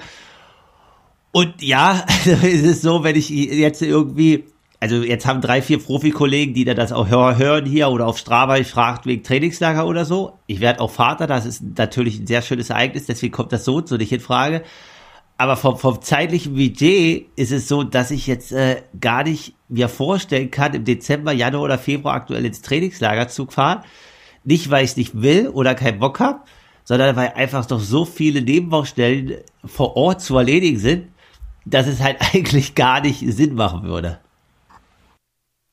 [1.32, 4.44] Und ja, also ist es so, wenn ich jetzt irgendwie,
[4.80, 8.58] also jetzt haben drei, vier Profikollegen, die da das auch hören hier oder auf Strava
[8.58, 10.38] ich fragt wegen Trainingslager oder so.
[10.46, 13.84] Ich werde auch Vater, das ist natürlich ein sehr schönes Ereignis, deswegen kommt das so
[13.84, 14.62] so nicht in Frage.
[15.40, 19.88] Aber vom, vom zeitlichen Budget ist es so, dass ich jetzt äh, gar nicht mir
[19.88, 23.84] vorstellen kann, im Dezember, Januar oder Februar aktuell ins Trainingslager zu fahren.
[24.42, 26.40] Nicht, weil ich es nicht will oder keinen Bock habe,
[26.82, 31.08] sondern weil einfach noch so viele Nebenbaustellen vor Ort zu erledigen sind,
[31.64, 34.18] dass es halt eigentlich gar nicht Sinn machen würde.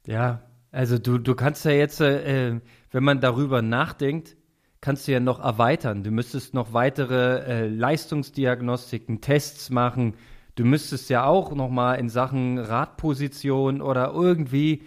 [0.06, 2.60] Ja, also du, du kannst ja jetzt, äh,
[2.92, 4.38] wenn man darüber nachdenkt,
[4.86, 6.04] kannst du ja noch erweitern.
[6.04, 10.14] Du müsstest noch weitere äh, Leistungsdiagnostiken, Tests machen.
[10.54, 14.84] Du müsstest ja auch noch mal in Sachen Radposition oder irgendwie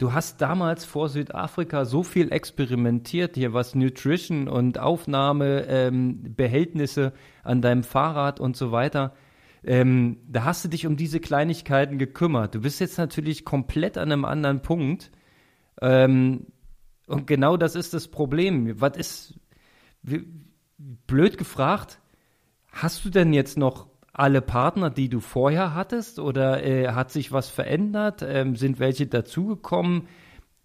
[0.00, 7.60] Du hast damals vor Südafrika so viel experimentiert hier, was Nutrition und Aufnahmebehältnisse ähm, an
[7.60, 9.12] deinem Fahrrad und so weiter.
[9.62, 12.54] Ähm, da hast du dich um diese Kleinigkeiten gekümmert.
[12.54, 15.10] Du bist jetzt natürlich komplett an einem anderen Punkt.
[15.82, 16.46] Ähm,
[17.10, 18.80] und genau das ist das Problem.
[18.80, 19.40] Was ist,
[20.78, 22.00] blöd gefragt,
[22.72, 27.32] hast du denn jetzt noch alle Partner, die du vorher hattest, oder äh, hat sich
[27.32, 28.22] was verändert?
[28.22, 30.08] Ähm, sind welche dazugekommen?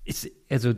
[0.03, 0.73] Ist, also,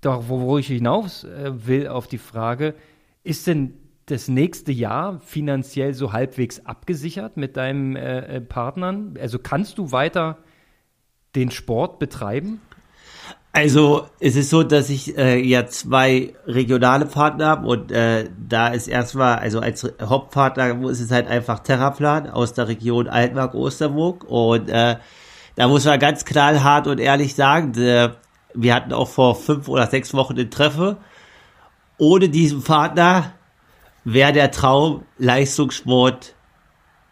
[0.00, 2.74] doch, wo, wo ich hinaus äh, will auf die Frage,
[3.22, 3.74] ist denn
[4.06, 9.16] das nächste Jahr finanziell so halbwegs abgesichert mit deinen äh, äh, Partnern?
[9.20, 10.38] Also kannst du weiter
[11.34, 12.60] den Sport betreiben?
[13.52, 18.68] Also es ist so, dass ich äh, ja zwei regionale Partner habe und äh, da
[18.68, 24.68] ist erstmal, also als Hauptpartner ist es halt einfach Terraplan aus der Region Altmark-Osterburg und
[24.68, 24.96] äh,
[25.56, 28.10] da muss man ganz knallhart und ehrlich sagen, äh,
[28.54, 30.98] wir hatten auch vor fünf oder sechs Wochen den Treffe.
[31.98, 33.32] Ohne diesen Partner
[34.04, 36.34] wäre der Traum Leistungssport,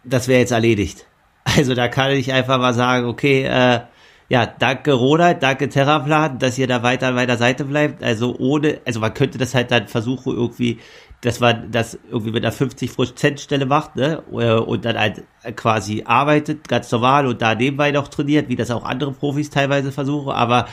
[0.05, 1.05] das wäre jetzt erledigt.
[1.44, 3.81] Also da kann ich einfach mal sagen, okay, äh,
[4.28, 8.02] ja, danke Ronald, danke Terraplan, dass ihr da weiter an meiner Seite bleibt.
[8.02, 10.78] Also ohne, also man könnte das halt dann versuchen irgendwie,
[11.22, 15.24] dass man das irgendwie mit einer 50% Stelle macht, ne, und dann halt
[15.56, 19.92] quasi arbeitet, ganz normal und da nebenbei noch trainiert, wie das auch andere Profis teilweise
[19.92, 20.66] versuchen, aber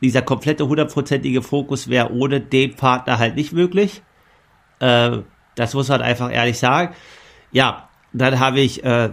[0.00, 4.02] dieser komplette hundertprozentige Fokus wäre ohne den Partner halt nicht möglich.
[4.78, 5.18] Äh,
[5.56, 6.94] das muss man einfach ehrlich sagen.
[7.52, 9.10] Ja, dann habe ich äh,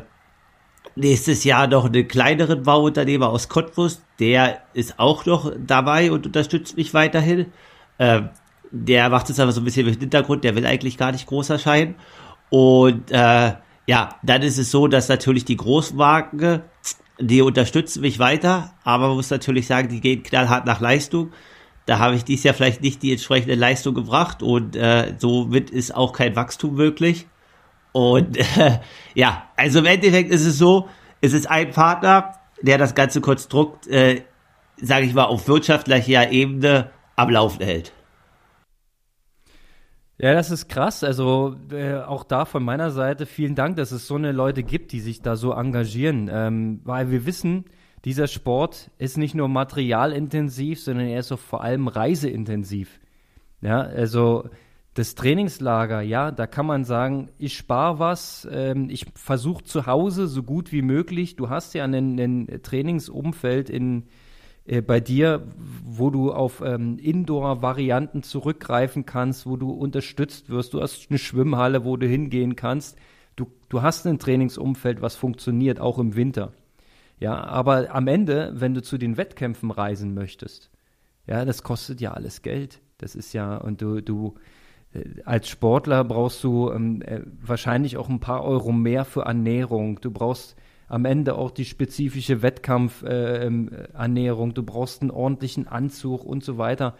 [0.96, 6.78] nächstes Jahr noch einen kleineren Bauunternehmer aus Cottbus, der ist auch noch dabei und unterstützt
[6.78, 7.48] mich weiterhin.
[8.00, 8.30] Ähm,
[8.72, 11.50] der macht es aber so ein bisschen im Hintergrund, der will eigentlich gar nicht groß
[11.50, 11.96] erscheinen.
[12.50, 13.54] Und äh,
[13.88, 16.62] ja, dann ist es so, dass natürlich die Großmarken,
[17.20, 21.32] die unterstützen mich weiter, aber man muss natürlich sagen, die gehen knallhart nach Leistung.
[21.86, 25.94] Da habe ich dies Jahr vielleicht nicht die entsprechende Leistung gebracht und äh, somit ist
[25.96, 27.28] auch kein Wachstum möglich.
[27.92, 28.80] Und äh,
[29.16, 30.88] ja, also im Endeffekt ist es so,
[31.22, 34.24] es ist ein Partner, der das ganze Konstrukt, äh,
[34.78, 37.94] sage ich mal, auf wirtschaftlicher Ebene am Laufen hält.
[40.18, 41.04] Ja, das ist krass.
[41.04, 44.92] Also äh, auch da von meiner Seite vielen Dank, dass es so eine Leute gibt,
[44.92, 47.66] die sich da so engagieren, ähm, weil wir wissen,
[48.06, 53.00] dieser Sport ist nicht nur materialintensiv, sondern er ist auch vor allem reiseintensiv.
[53.62, 54.50] Ja, also
[54.94, 60.28] das Trainingslager, ja, da kann man sagen, ich spare was, ähm, ich versuche zu Hause
[60.28, 61.38] so gut wie möglich.
[61.38, 64.04] Du hast ja ein, Trainingsumfeld in,
[64.66, 65.48] äh, bei dir,
[65.86, 70.74] wo du auf ähm, Indoor-Varianten zurückgreifen kannst, wo du unterstützt wirst.
[70.74, 72.98] Du hast eine Schwimmhalle, wo du hingehen kannst.
[73.38, 76.52] Du, du hast ein Trainingsumfeld, was funktioniert, auch im Winter.
[77.18, 80.70] Ja, aber am Ende, wenn du zu den Wettkämpfen reisen möchtest,
[81.28, 82.82] ja, das kostet ja alles Geld.
[82.98, 84.36] Das ist ja, und du, du,
[85.26, 90.00] als Sportler brauchst du ähm, äh, wahrscheinlich auch ein paar Euro mehr für Ernährung.
[90.02, 90.56] Du brauchst
[90.88, 94.48] am Ende auch die spezifische Wettkampfernährung.
[94.48, 96.96] Äh, ähm, du brauchst einen ordentlichen Anzug und so weiter.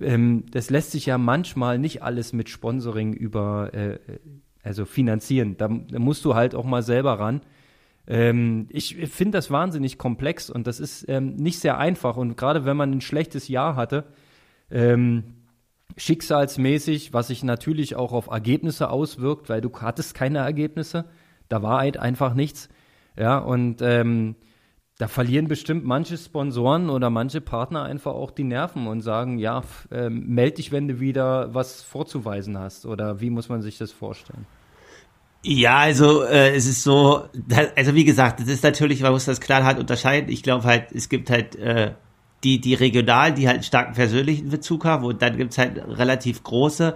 [0.00, 3.98] ähm, das lässt sich ja manchmal nicht alles mit Sponsoring über, äh,
[4.64, 5.56] also finanzieren.
[5.56, 7.42] Da, da, musst du halt auch mal selber ran.
[8.08, 12.16] Ähm, ich finde das wahnsinnig komplex und das ist ähm, nicht sehr einfach.
[12.16, 14.06] Und gerade wenn man ein schlechtes Jahr hatte,
[14.72, 15.36] ähm,
[15.96, 21.06] schicksalsmäßig, was sich natürlich auch auf Ergebnisse auswirkt, weil du hattest keine Ergebnisse,
[21.48, 22.68] da war halt einfach nichts.
[23.18, 24.36] Ja, und ähm,
[25.00, 29.62] da verlieren bestimmt manche Sponsoren oder manche Partner einfach auch die Nerven und sagen, ja,
[29.90, 32.84] äh, meld dich, wenn du wieder was vorzuweisen hast.
[32.84, 34.46] Oder wie muss man sich das vorstellen?
[35.42, 37.24] Ja, also äh, es ist so,
[37.74, 40.30] also wie gesagt, das ist natürlich, man muss das klar halt unterscheiden.
[40.30, 41.94] Ich glaube halt, es gibt halt äh,
[42.44, 46.42] die, die regional, die halt einen starken persönlichen Bezug haben und dann gibt's halt relativ
[46.42, 46.94] große.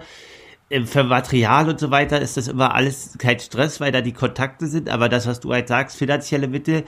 [0.69, 4.13] Ähm, für Material und so weiter ist das immer alles kein Stress, weil da die
[4.13, 6.83] Kontakte sind, aber das, was du halt sagst, finanzielle Mittel,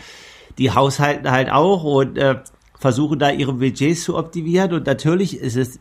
[0.58, 2.40] die haushalten halt auch und äh,
[2.80, 4.74] versuchen da ihre Budgets zu optimieren.
[4.74, 5.80] Und natürlich ist es,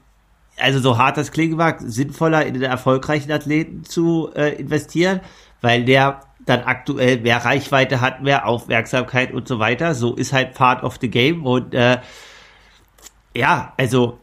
[0.59, 5.21] also so hart das klingen mag, sinnvoller in den erfolgreichen Athleten zu äh, investieren,
[5.63, 9.95] weil der dann aktuell mehr Reichweite hat, mehr Aufmerksamkeit und so weiter.
[9.95, 11.45] So ist halt part of the game.
[11.45, 11.99] Und äh,
[13.37, 14.19] ja, also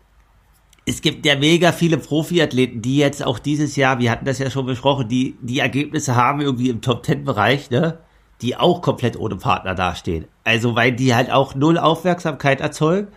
[0.86, 4.50] es gibt ja mega viele Profiathleten, die jetzt auch dieses Jahr, wir hatten das ja
[4.50, 8.00] schon besprochen, die die Ergebnisse haben irgendwie im Top Ten Bereich, ne?
[8.42, 10.26] die auch komplett ohne Partner dastehen.
[10.44, 13.08] Also weil die halt auch null Aufmerksamkeit erzeugen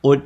[0.00, 0.22] und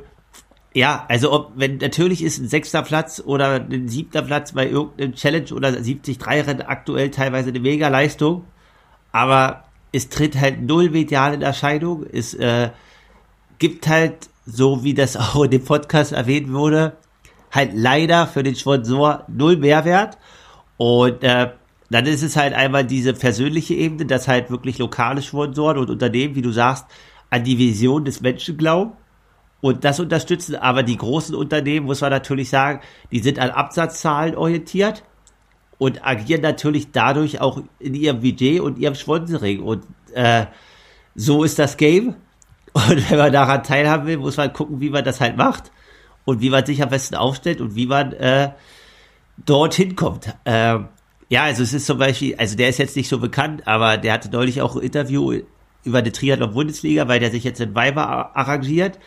[0.73, 5.15] ja, also ob, wenn natürlich ist ein sechster Platz oder ein siebter Platz bei irgendeinem
[5.15, 8.43] Challenge oder 73-Rennen aktuell teilweise eine mega Leistung,
[9.13, 12.71] aber es tritt halt null medial in Erscheinung, es äh,
[13.57, 16.97] gibt halt, so wie das auch in dem Podcast erwähnt wurde,
[17.51, 20.17] halt leider für den Sponsor null Mehrwert
[20.77, 21.51] und äh,
[21.89, 26.35] dann ist es halt einmal diese persönliche Ebene, dass halt wirklich lokale Sponsoren und Unternehmen,
[26.35, 26.85] wie du sagst,
[27.29, 28.93] an die Vision des Menschen glauben
[29.61, 30.55] und das unterstützen.
[30.55, 32.81] Aber die großen Unternehmen, muss man natürlich sagen,
[33.11, 35.03] die sind an Absatzzahlen orientiert
[35.77, 39.61] und agieren natürlich dadurch auch in ihrem Budget und ihrem Sponsoring.
[39.61, 40.47] Und äh,
[41.13, 42.15] so ist das Game.
[42.75, 45.71] Und wenn man daran teilhaben will, muss man gucken, wie man das halt macht
[46.25, 48.49] und wie man sich am besten aufstellt und wie man äh,
[49.37, 50.35] dorthin kommt.
[50.43, 50.89] Ähm,
[51.29, 54.11] ja, also es ist zum Beispiel, also der ist jetzt nicht so bekannt, aber der
[54.11, 55.39] hatte neulich auch ein Interview
[55.85, 58.99] über die Triathlon-Bundesliga, weil der sich jetzt in Weimar arrangiert.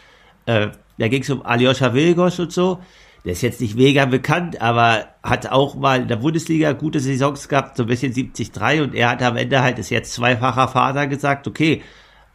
[0.46, 2.78] Äh, da ging es um Aljoscha Wilgos und so.
[3.26, 7.48] Der ist jetzt nicht mega bekannt, aber hat auch mal in der Bundesliga gute Saisons
[7.48, 11.07] gehabt, so ein bisschen 70-3 und er hat am Ende halt, ist jetzt zweifacher Vater
[11.07, 11.83] gesagt, okay,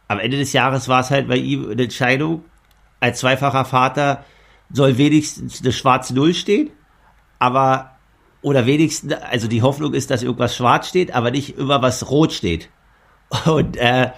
[0.08, 2.44] am Ende des Jahres war es halt bei ihm eine Entscheidung,
[3.00, 4.24] als zweifacher Vater
[4.70, 6.70] soll wenigstens eine schwarze Null stehen,
[7.38, 7.90] aber
[8.42, 12.32] oder wenigstens, also die Hoffnung ist, dass irgendwas schwarz steht, aber nicht immer was rot
[12.32, 12.68] steht.
[13.46, 14.10] Und äh,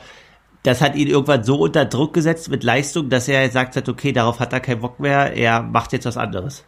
[0.65, 4.13] das hat ihn irgendwann so unter Druck gesetzt mit Leistung, dass er sagt hat, okay,
[4.13, 6.65] darauf hat er keinen Bock mehr, er macht jetzt was anderes.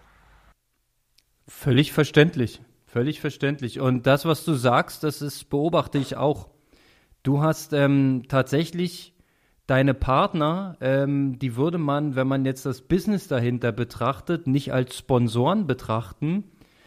[1.48, 3.81] Völlig verständlich, völlig verständlich.
[3.81, 6.48] Und das, was du sagst, das ist, beobachte ich auch.
[7.22, 9.14] Du hast ähm, tatsächlich
[9.66, 14.96] deine Partner, ähm, die würde man, wenn man jetzt das Business dahinter betrachtet, nicht als
[14.96, 16.44] Sponsoren betrachten,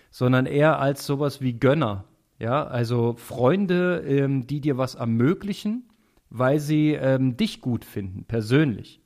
[0.10, 2.06] sondern eher als sowas wie Gönner.
[2.40, 5.88] Ja, also Freunde, ähm, die dir was ermöglichen,
[6.32, 9.00] weil sie ähm, dich gut finden, persönlich.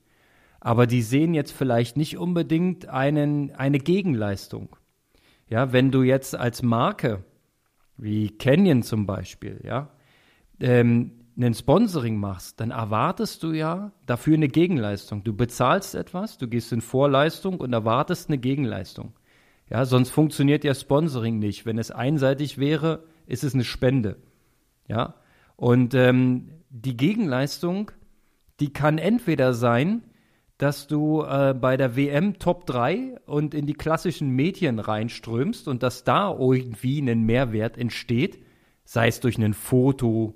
[0.58, 4.74] Aber die sehen jetzt vielleicht nicht unbedingt einen, eine Gegenleistung.
[5.48, 7.24] Ja, wenn du jetzt als Marke,
[7.98, 9.90] wie Canyon zum Beispiel, ja,
[10.60, 15.22] ähm, ein Sponsoring machst, dann erwartest du ja dafür eine Gegenleistung.
[15.22, 19.12] Du bezahlst etwas, du gehst in Vorleistung und erwartest eine Gegenleistung.
[19.68, 21.66] Ja, sonst funktioniert ja Sponsoring nicht.
[21.66, 24.16] Wenn es einseitig wäre, ist es eine Spende.
[24.88, 25.16] Ja,
[25.56, 27.90] und ähm, die Gegenleistung,
[28.60, 30.02] die kann entweder sein,
[30.58, 35.82] dass du äh, bei der WM Top 3 und in die klassischen Medien reinströmst und
[35.82, 38.38] dass da irgendwie ein Mehrwert entsteht,
[38.84, 40.34] sei es durch ein Foto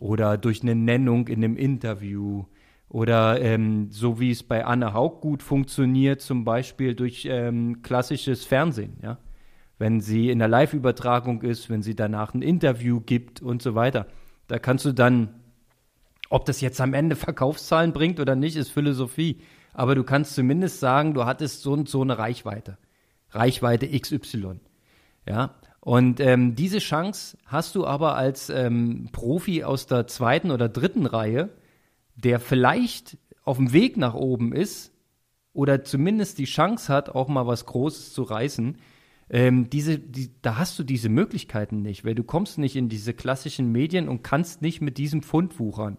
[0.00, 2.44] oder durch eine Nennung in einem Interview
[2.88, 8.44] oder ähm, so wie es bei Anne Haug gut funktioniert, zum Beispiel durch ähm, klassisches
[8.44, 9.18] Fernsehen, ja.
[9.78, 14.06] Wenn sie in der Live-Übertragung ist, wenn sie danach ein Interview gibt und so weiter.
[14.46, 15.40] Da kannst du dann,
[16.28, 19.40] ob das jetzt am Ende Verkaufszahlen bringt oder nicht, ist Philosophie.
[19.72, 22.76] Aber du kannst zumindest sagen, du hattest so und so eine Reichweite.
[23.30, 24.60] Reichweite XY.
[25.26, 25.54] Ja.
[25.80, 31.06] Und ähm, diese Chance hast du aber als ähm, Profi aus der zweiten oder dritten
[31.06, 31.50] Reihe
[32.24, 34.92] der vielleicht auf dem Weg nach oben ist
[35.52, 38.76] oder zumindest die Chance hat, auch mal was Großes zu reißen,
[39.30, 43.14] ähm, diese, die, da hast du diese Möglichkeiten nicht, weil du kommst nicht in diese
[43.14, 45.98] klassischen Medien und kannst nicht mit diesem Fund wuchern.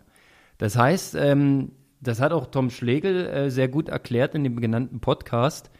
[0.57, 4.99] Das heißt, ähm, das hat auch Tom Schlegel äh, sehr gut erklärt in dem genannten
[4.99, 5.71] Podcast.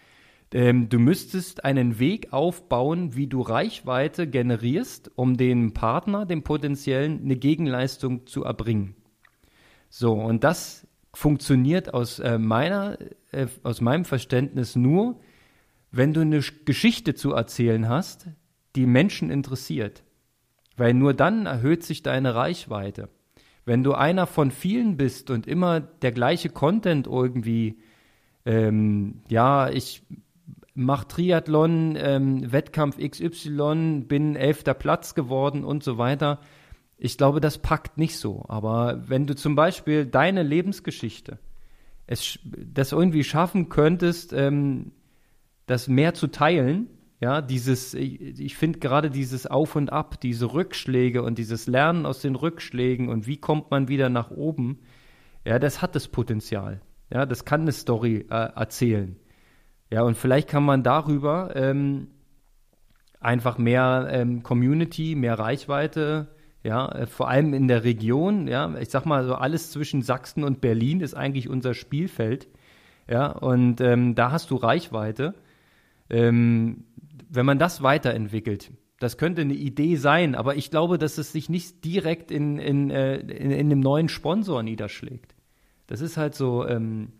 [0.53, 7.21] Ähm, du müsstest einen Weg aufbauen, wie du Reichweite generierst, um dem Partner, dem potenziellen,
[7.23, 8.95] eine Gegenleistung zu erbringen.
[9.89, 12.97] So, und das funktioniert aus äh, meiner,
[13.31, 15.19] äh, aus meinem Verständnis nur,
[15.91, 18.27] wenn du eine Geschichte zu erzählen hast,
[18.75, 20.03] die Menschen interessiert.
[20.77, 23.09] Weil nur dann erhöht sich deine Reichweite.
[23.65, 27.79] Wenn du einer von vielen bist und immer der gleiche Content irgendwie,
[28.45, 30.03] ähm, ja, ich
[30.73, 36.39] mache Triathlon, ähm, Wettkampf XY, bin elfter Platz geworden und so weiter.
[36.97, 38.45] Ich glaube, das packt nicht so.
[38.47, 41.39] Aber wenn du zum Beispiel deine Lebensgeschichte
[42.07, 44.91] es das irgendwie schaffen könntest, ähm,
[45.65, 46.87] das mehr zu teilen,
[47.21, 52.05] ja, dieses, ich, ich finde gerade dieses Auf und Ab, diese Rückschläge und dieses Lernen
[52.05, 54.79] aus den Rückschlägen und wie kommt man wieder nach oben,
[55.45, 56.81] ja, das hat das Potenzial.
[57.11, 59.15] Ja, das kann eine Story äh, erzählen.
[59.91, 62.07] Ja, und vielleicht kann man darüber ähm,
[63.19, 66.29] einfach mehr ähm, Community, mehr Reichweite,
[66.63, 70.43] ja, äh, vor allem in der Region, ja, ich sag mal so alles zwischen Sachsen
[70.43, 72.47] und Berlin ist eigentlich unser Spielfeld,
[73.09, 75.33] ja, und ähm, da hast du Reichweite.
[76.09, 76.85] Ähm,
[77.29, 81.49] wenn man das weiterentwickelt, das könnte eine Idee sein, aber ich glaube, dass es sich
[81.49, 85.35] nicht direkt in, in, äh, in, in einem neuen Sponsor niederschlägt.
[85.87, 87.11] Das ist halt so, ähm,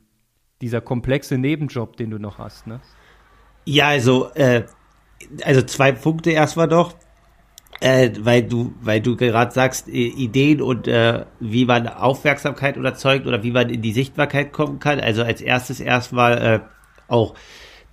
[0.62, 2.80] dieser komplexe Nebenjob, den du noch hast, ne?
[3.66, 4.64] Ja, also, äh,
[5.44, 6.96] also zwei Punkte erstmal doch,
[7.80, 13.44] äh, weil du, weil du gerade sagst, Ideen und äh, wie man Aufmerksamkeit erzeugt oder
[13.44, 15.00] wie man in die Sichtbarkeit kommen kann.
[15.00, 16.60] Also als erstes erstmal äh,
[17.08, 17.36] auch,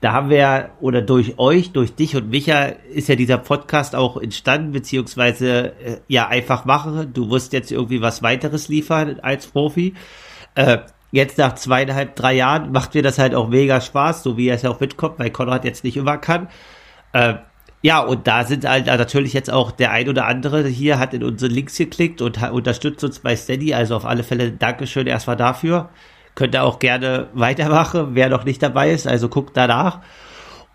[0.00, 4.16] da haben wir oder durch euch, durch dich und Micha ist ja dieser Podcast auch
[4.16, 7.12] entstanden, beziehungsweise äh, ja einfach machen.
[7.12, 9.94] Du wirst jetzt irgendwie was weiteres liefern als Profi.
[10.54, 10.78] Äh,
[11.11, 14.57] jetzt nach zweieinhalb, drei Jahren macht mir das halt auch mega Spaß, so wie er
[14.57, 16.49] es ja auch mitkommt, weil Konrad jetzt nicht immer kann.
[17.12, 17.35] Äh,
[17.81, 21.23] ja, und da sind halt natürlich jetzt auch der ein oder andere hier hat in
[21.23, 23.73] unsere Links geklickt und unterstützt uns bei Steady.
[23.73, 25.88] Also auf alle Fälle Dankeschön erstmal dafür.
[26.35, 29.07] Könnt ihr auch gerne weitermachen, wer noch nicht dabei ist.
[29.07, 30.01] Also guckt danach.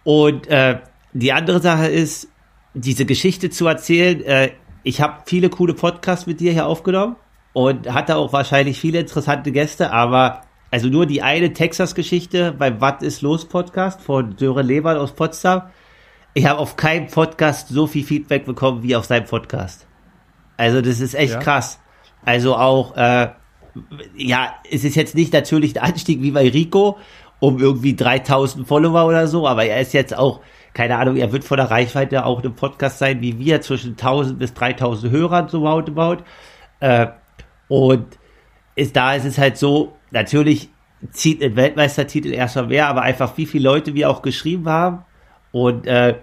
[0.03, 0.79] Und äh,
[1.11, 2.29] die andere Sache ist,
[2.73, 4.23] diese Geschichte zu erzählen.
[4.23, 4.51] Äh,
[4.83, 7.17] ich habe viele coole Podcasts mit dir hier aufgenommen
[7.53, 13.03] und hatte auch wahrscheinlich viele interessante Gäste, aber also nur die eine Texas-Geschichte beim Was
[13.03, 15.63] ist los Podcast von Sören Lehmann aus Potsdam.
[16.33, 19.85] Ich habe auf keinem Podcast so viel Feedback bekommen wie auf seinem Podcast.
[20.57, 21.39] Also das ist echt ja.
[21.39, 21.79] krass.
[22.25, 23.29] Also auch, äh,
[24.15, 26.97] ja, es ist jetzt nicht natürlich ein Anstieg wie bei Rico
[27.39, 30.39] um irgendwie 3000 Follower oder so, aber er ist jetzt auch,
[30.73, 34.39] keine Ahnung, er wird von der Reichweite auch im Podcast sein wie wir, zwischen 1000
[34.39, 36.23] bis 3000 Hörern so roundabout.
[36.79, 37.07] Äh,
[37.67, 38.05] und
[38.75, 40.69] ist, da ist es halt so, natürlich
[41.11, 45.05] zieht ein Weltmeistertitel erstmal mehr, aber einfach wie viele Leute wir auch geschrieben haben.
[45.51, 46.15] Und äh,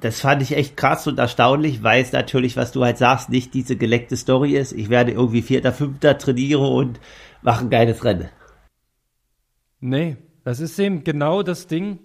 [0.00, 3.52] das fand ich echt krass und erstaunlich, weil es natürlich, was du halt sagst, nicht
[3.52, 4.72] diese geleckte Story ist.
[4.72, 7.00] Ich werde irgendwie Vierter, Fünfter, trainiere und
[7.42, 8.28] mache ein geiles Rennen.
[9.80, 11.98] Nee, das ist eben genau das Ding.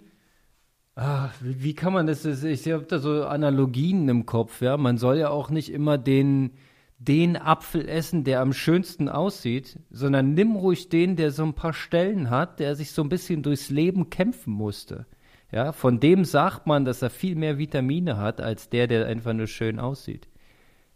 [0.95, 2.25] Ach, wie, kann man das?
[2.25, 4.77] Ich habe da so Analogien im Kopf, ja.
[4.77, 6.53] Man soll ja auch nicht immer den,
[6.99, 11.73] den Apfel essen, der am schönsten aussieht, sondern nimm ruhig den, der so ein paar
[11.73, 15.05] Stellen hat, der sich so ein bisschen durchs Leben kämpfen musste.
[15.51, 19.33] Ja, von dem sagt man, dass er viel mehr Vitamine hat, als der, der einfach
[19.33, 20.27] nur schön aussieht.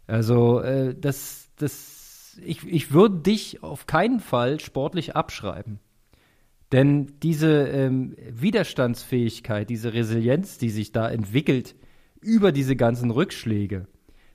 [0.06, 5.78] Also, äh, das, das, ich, ich würde dich auf keinen Fall sportlich abschreiben.
[6.72, 11.76] Denn diese ähm, Widerstandsfähigkeit, diese Resilienz, die sich da entwickelt
[12.20, 13.86] über diese ganzen Rückschläge,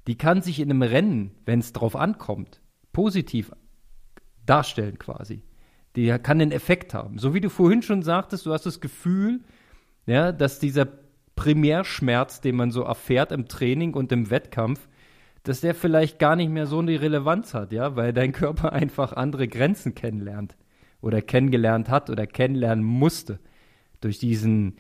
[0.08, 2.62] die kann sich in einem Rennen, wenn es drauf ankommt,
[2.94, 3.52] positiv
[4.46, 5.44] darstellen quasi.
[5.96, 7.18] Die kann einen Effekt haben.
[7.18, 9.42] So wie du vorhin schon sagtest, du hast das Gefühl,
[10.06, 10.88] ja, dass dieser
[11.36, 14.88] Primärschmerz, den man so erfährt im Training und im Wettkampf,
[15.44, 19.14] dass der vielleicht gar nicht mehr so eine Relevanz hat, ja, weil dein Körper einfach
[19.14, 20.58] andere Grenzen kennenlernt
[21.02, 23.40] oder kennengelernt hat oder kennenlernen musste
[24.02, 24.78] durch diesen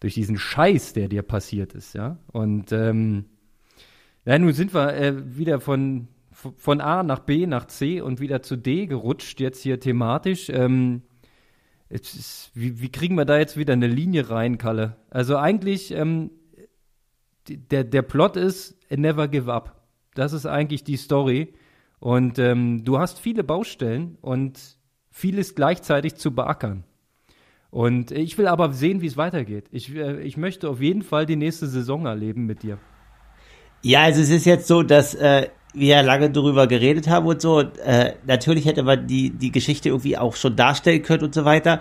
[0.00, 2.18] durch diesen Scheiß, der dir passiert ist, ja.
[2.32, 3.26] Und ähm,
[4.24, 8.42] ja, nun sind wir äh, wieder von, von A nach B nach C und wieder
[8.42, 10.48] zu D gerutscht, jetzt hier thematisch.
[10.48, 11.02] Ähm,
[11.88, 14.96] ist, wie, wie, kriegen wir da jetzt wieder eine Linie rein, Kalle?
[15.10, 16.30] Also eigentlich, ähm,
[17.48, 19.82] der, der Plot ist Never Give Up.
[20.14, 21.52] Das ist eigentlich die Story.
[21.98, 24.58] Und ähm, du hast viele Baustellen und
[25.10, 26.84] vieles gleichzeitig zu beackern.
[27.70, 29.66] Und ich will aber sehen, wie es weitergeht.
[29.70, 32.78] Ich, äh, ich möchte auf jeden Fall die nächste Saison erleben mit dir.
[33.82, 37.40] Ja, also es ist jetzt so, dass äh, wir ja lange darüber geredet haben und
[37.42, 37.60] so.
[37.60, 41.80] Äh, natürlich hätte man die, die Geschichte irgendwie auch schon darstellen können und so weiter.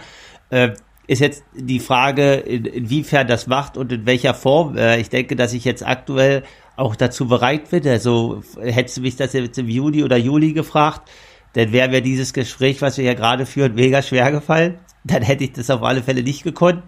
[0.49, 0.71] Äh,
[1.07, 4.77] ist jetzt die Frage, in, inwiefern das macht und in welcher Form.
[4.77, 6.43] Äh, ich denke, dass ich jetzt aktuell
[6.75, 7.87] auch dazu bereit bin.
[7.87, 11.09] Also hättest du mich das jetzt im Juni oder Juli gefragt,
[11.53, 14.79] dann wäre mir dieses Gespräch, was wir ja gerade führen, mega schwer gefallen.
[15.03, 16.83] Dann hätte ich das auf alle Fälle nicht gekonnt.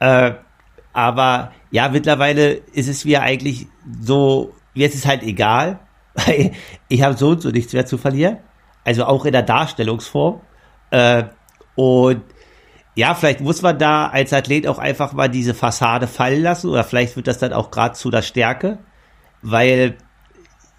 [0.00, 0.32] Äh,
[0.92, 3.66] aber ja, mittlerweile ist es mir eigentlich
[4.00, 5.80] so, jetzt ist halt egal.
[6.88, 8.38] ich habe so und so nichts mehr zu verlieren.
[8.84, 10.40] Also auch in der Darstellungsform.
[10.90, 11.24] Äh,
[11.76, 12.22] und
[12.94, 16.84] ja, vielleicht muss man da als Athlet auch einfach mal diese Fassade fallen lassen oder
[16.84, 18.78] vielleicht wird das dann auch gerade zu der Stärke,
[19.42, 19.96] weil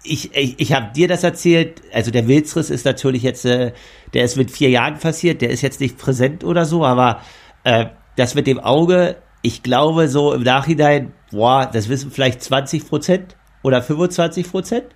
[0.04, 3.72] ich, ich, ich habe dir das erzählt, also der Wilzriss ist natürlich jetzt, äh,
[4.14, 7.20] der ist mit vier Jahren passiert, der ist jetzt nicht präsent oder so, aber
[7.64, 7.86] äh,
[8.16, 13.36] das mit dem Auge, ich glaube so im Nachhinein, boah, das wissen vielleicht 20 Prozent
[13.62, 14.86] oder 25 Prozent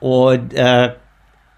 [0.00, 0.94] und äh,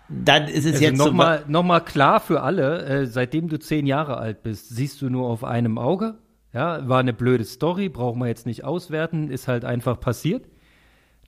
[0.09, 3.87] dann ist es also jetzt nochmal noch mal klar für alle, äh, seitdem du zehn
[3.87, 6.19] Jahre alt bist, siehst du nur auf einem Auge.
[6.53, 10.47] Ja, war eine blöde Story, brauchen wir jetzt nicht auswerten, ist halt einfach passiert.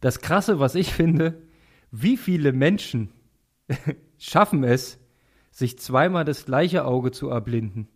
[0.01, 1.43] Das Krasse, was ich finde,
[1.91, 3.13] wie viele Menschen
[4.19, 5.01] schaffen es,
[5.51, 7.89] sich zweimal das gleiche Auge zu erblinden?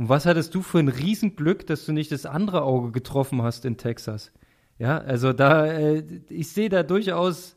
[0.00, 3.66] Und was hattest du für ein Riesenglück, dass du nicht das andere Auge getroffen hast
[3.66, 4.32] in Texas?
[4.78, 7.54] Ja, also da, äh, ich sehe da durchaus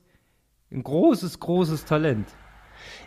[0.69, 2.27] ein großes, großes Talent.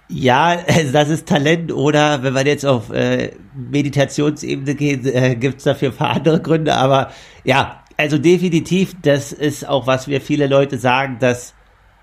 [0.09, 0.57] Ja,
[0.91, 5.91] das ist Talent oder wenn man jetzt auf äh, Meditationsebene geht, äh, gibt es dafür
[5.91, 6.75] ein paar andere Gründe.
[6.75, 7.11] Aber
[7.45, 11.53] ja, also definitiv, das ist auch, was mir viele Leute sagen, dass,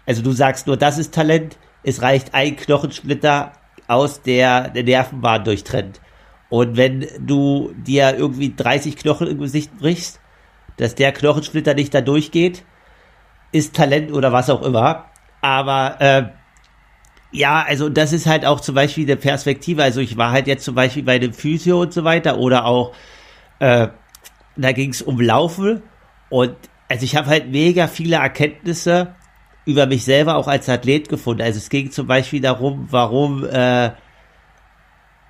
[0.06, 3.54] also du sagst nur, das ist Talent, es reicht ein Knochensplitter
[3.88, 6.00] aus der, der Nervenbahn durchtrennt.
[6.54, 10.20] Und wenn du dir irgendwie 30 Knochen im Gesicht brichst,
[10.78, 12.64] dass der Knochensplitter nicht da durchgeht,
[13.52, 15.06] ist Talent oder was auch immer.
[15.42, 16.26] Aber äh,
[17.32, 19.82] ja, also das ist halt auch zum Beispiel eine Perspektive.
[19.82, 22.94] Also ich war halt jetzt zum Beispiel bei dem Physio und so weiter oder auch,
[23.58, 23.88] äh,
[24.56, 25.82] da ging es um Laufen
[26.30, 26.56] und
[26.88, 29.16] also ich habe halt mega viele Erkenntnisse
[29.66, 31.42] über mich selber auch als Athlet gefunden.
[31.42, 33.94] Also es ging zum Beispiel darum, warum äh,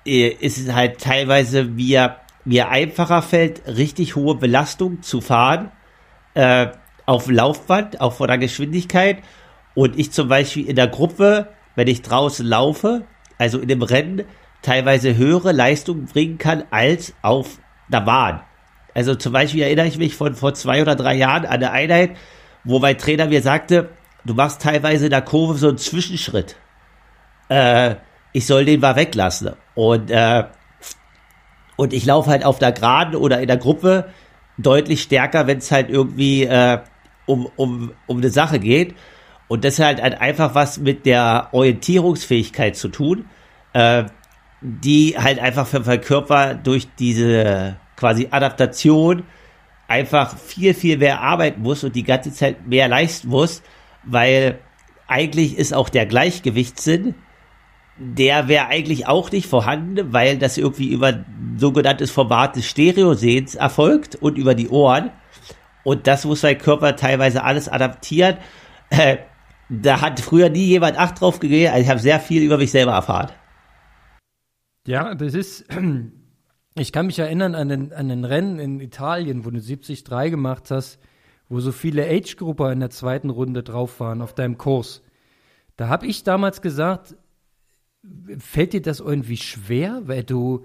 [0.04, 5.70] ist es halt teilweise mir, mir einfacher fällt, richtig hohe Belastung zu fahren
[6.34, 6.68] äh,
[7.06, 9.18] auf Laufband, auch von der Geschwindigkeit.
[9.74, 13.04] Und ich zum Beispiel in der Gruppe wenn ich draußen laufe,
[13.38, 14.24] also in dem Rennen,
[14.62, 18.40] teilweise höhere Leistungen bringen kann als auf der Bahn.
[18.94, 22.16] Also zum Beispiel erinnere ich mich von vor zwei oder drei Jahren an eine Einheit,
[22.62, 23.90] wo mein Trainer mir sagte,
[24.24, 26.56] du machst teilweise in der Kurve so einen Zwischenschritt.
[27.48, 27.96] Äh,
[28.34, 29.52] ich soll den mal weglassen.
[29.74, 30.44] Und, äh,
[31.76, 34.10] und ich laufe halt auf der Geraden oder in der Gruppe
[34.58, 36.80] deutlich stärker, wenn es halt irgendwie äh,
[37.26, 38.94] um, um, um eine Sache geht.
[39.46, 43.26] Und das hat halt einfach was mit der Orientierungsfähigkeit zu tun,
[43.72, 44.04] äh,
[44.60, 49.22] die halt einfach für den Körper durch diese quasi Adaptation
[49.86, 53.62] einfach viel, viel mehr arbeiten muss und die ganze Zeit mehr leisten muss,
[54.02, 54.58] weil
[55.06, 57.14] eigentlich ist auch der Gleichgewichtssinn,
[57.96, 61.24] der wäre eigentlich auch nicht vorhanden, weil das irgendwie über
[61.56, 65.10] sogenanntes Format des Stereosehens erfolgt und über die Ohren.
[65.84, 68.38] Und das muss mein Körper teilweise alles adaptieren.
[68.90, 69.18] Äh,
[69.68, 71.72] da hat früher nie jemand Acht drauf gegeben.
[71.72, 73.30] Also ich habe sehr viel über mich selber erfahren.
[74.86, 75.64] Ja, das ist.
[76.76, 80.98] Ich kann mich erinnern an den, an Rennen in Italien, wo du 73 gemacht hast,
[81.48, 85.00] wo so viele Age-Grupper in der zweiten Runde drauf waren auf deinem Kurs.
[85.76, 87.14] Da habe ich damals gesagt,
[88.38, 90.64] fällt dir das irgendwie schwer, weil du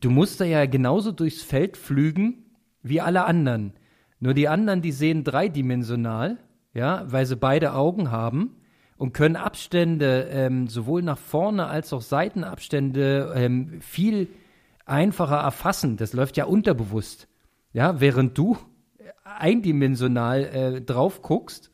[0.00, 2.44] du musst da ja genauso durchs Feld flügen
[2.82, 3.72] wie alle anderen.
[4.20, 6.38] Nur die anderen, die sehen dreidimensional
[6.74, 8.56] ja, weil sie beide Augen haben
[8.96, 14.28] und können Abstände ähm, sowohl nach vorne als auch Seitenabstände ähm, viel
[14.84, 15.96] einfacher erfassen.
[15.96, 17.28] Das läuft ja unterbewusst.
[17.72, 18.58] Ja, während du
[19.24, 21.70] eindimensional äh, drauf guckst,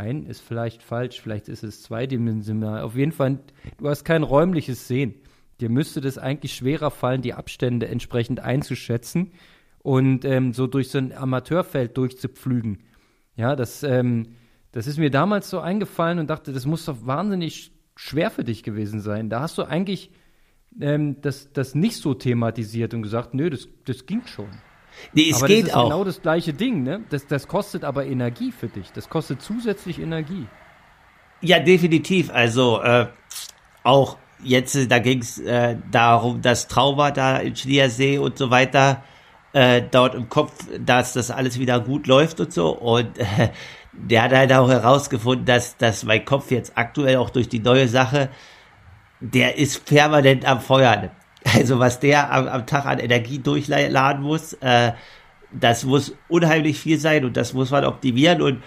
[0.00, 2.82] ein ist vielleicht falsch, vielleicht ist es zweidimensional.
[2.82, 3.40] Auf jeden Fall,
[3.78, 5.14] du hast kein räumliches Sehen.
[5.60, 9.32] Dir müsste das eigentlich schwerer fallen, die Abstände entsprechend einzuschätzen
[9.78, 12.78] und ähm, so durch so ein Amateurfeld durchzupflügen.
[13.36, 14.36] Ja, das ähm,
[14.72, 18.62] das ist mir damals so eingefallen und dachte, das muss doch wahnsinnig schwer für dich
[18.62, 19.28] gewesen sein.
[19.28, 20.12] Da hast du eigentlich
[20.80, 24.48] ähm, das, das nicht so thematisiert und gesagt, nö, das, das ging schon.
[25.12, 25.84] Nee, es aber geht das ist auch.
[25.84, 27.02] genau das gleiche Ding, ne?
[27.10, 28.92] Das, das kostet aber Energie für dich.
[28.92, 30.46] Das kostet zusätzlich Energie.
[31.40, 32.30] Ja, definitiv.
[32.30, 33.06] Also äh,
[33.82, 39.02] auch jetzt, da ging es äh, darum, das Trauma da in Schliersee und so weiter
[39.52, 42.70] äh, dort im Kopf, dass das alles wieder gut läuft und so.
[42.70, 43.50] Und äh,
[43.92, 47.88] der hat halt auch herausgefunden, dass, dass mein Kopf jetzt aktuell auch durch die neue
[47.88, 48.28] Sache,
[49.20, 51.10] der ist permanent am Feuern.
[51.44, 54.92] Also was der am, am Tag an Energie durchladen muss, äh,
[55.52, 58.62] das muss unheimlich viel sein und das muss man optimieren und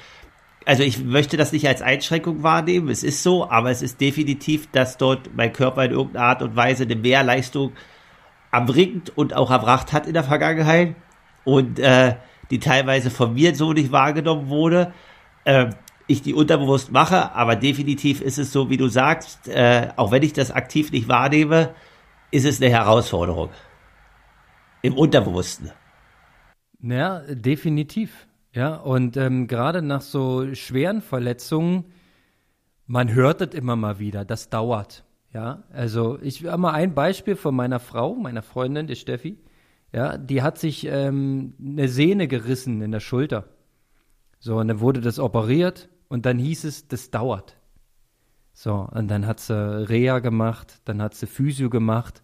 [0.65, 4.71] also ich möchte das nicht als Einschränkung wahrnehmen, es ist so, aber es ist definitiv,
[4.71, 7.73] dass dort mein Körper in irgendeiner Art und Weise eine Mehrleistung
[8.51, 10.95] erbringt und auch erbracht hat in der Vergangenheit
[11.43, 12.15] und äh,
[12.49, 14.93] die teilweise von mir so nicht wahrgenommen wurde.
[15.43, 15.71] Äh,
[16.05, 20.21] ich die unterbewusst mache, aber definitiv ist es so, wie du sagst, äh, auch wenn
[20.21, 21.73] ich das aktiv nicht wahrnehme,
[22.33, 23.49] ist es eine Herausforderung.
[24.81, 25.71] Im Unterbewussten.
[26.81, 28.27] Ja, definitiv.
[28.53, 31.85] Ja, und ähm, gerade nach so schweren Verletzungen,
[32.87, 35.05] man hört es immer mal wieder, das dauert.
[35.31, 39.37] Ja, also ich habe mal ein Beispiel von meiner Frau, meiner Freundin, der Steffi.
[39.91, 43.45] Ja, die hat sich ähm, eine Sehne gerissen in der Schulter.
[44.39, 47.57] So, und dann wurde das operiert und dann hieß es, das dauert.
[48.53, 52.22] So, und dann hat sie Reha gemacht, dann hat sie Physio gemacht,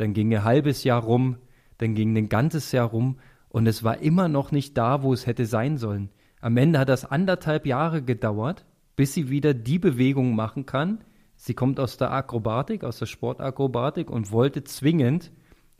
[0.00, 1.36] dann ging ein halbes Jahr rum,
[1.78, 3.18] dann ging ein ganzes Jahr rum
[3.50, 6.08] und es war immer noch nicht da, wo es hätte sein sollen.
[6.40, 8.64] Am Ende hat das anderthalb Jahre gedauert,
[8.96, 11.04] bis sie wieder die Bewegung machen kann.
[11.36, 15.32] Sie kommt aus der Akrobatik, aus der Sportakrobatik und wollte zwingend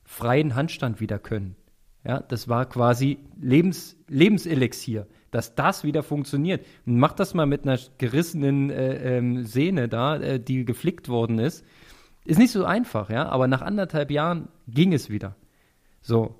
[0.04, 1.56] freien Handstand wieder können.
[2.04, 6.66] Ja, das war quasi Lebens, Lebenselixier, dass das wieder funktioniert.
[6.84, 11.38] Und mach das mal mit einer gerissenen äh, ähm, Sehne da, äh, die geflickt worden
[11.38, 11.64] ist.
[12.24, 15.36] Ist nicht so einfach, ja, aber nach anderthalb Jahren ging es wieder.
[16.02, 16.36] So,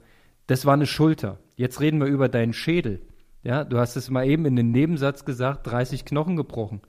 [0.47, 1.39] das war eine Schulter.
[1.57, 3.01] Jetzt reden wir über deinen Schädel.
[3.43, 6.83] Ja, du hast es mal eben in den Nebensatz gesagt, 30 Knochen gebrochen,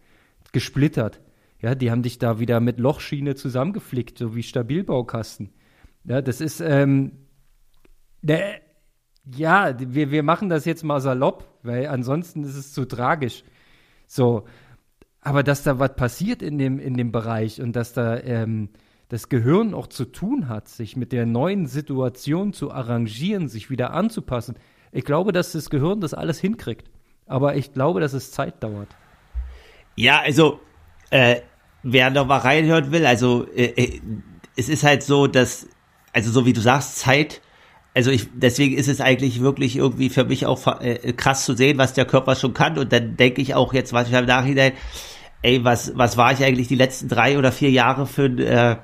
[0.52, 1.22] gesplittert.
[1.60, 5.54] Ja, die haben dich da wieder mit Lochschiene zusammengeflickt, so wie Stabilbaukasten.
[6.04, 7.12] Ja, das ist, ähm,
[8.22, 8.62] der,
[9.36, 13.44] ja, wir, wir machen das jetzt mal salopp, weil ansonsten ist es zu tragisch.
[14.08, 14.46] So,
[15.22, 18.69] aber dass da was passiert in dem, in dem Bereich und dass da ähm,
[19.09, 23.93] das Gehirn auch zu tun hat, sich mit der neuen Situation zu arrangieren, sich wieder
[23.93, 24.55] anzupassen.
[24.91, 26.89] Ich glaube, dass das Gehirn das alles hinkriegt.
[27.28, 28.89] Aber ich glaube, dass es Zeit dauert.
[29.95, 30.59] Ja, also,
[31.11, 31.41] äh,
[31.84, 34.01] wer noch mal reinhören will, also, äh, äh,
[34.57, 35.67] es ist halt so, dass,
[36.13, 37.41] also so wie du sagst, Zeit,
[37.93, 41.78] also ich, deswegen ist es eigentlich wirklich irgendwie für mich auch äh, krass zu sehen,
[41.78, 42.78] was der Körper schon kann.
[42.78, 44.74] Und dann denke ich auch jetzt, was ich im Nachhinein,
[45.42, 48.78] ey, was, was war ich eigentlich die letzten drei oder vier Jahre für, äh,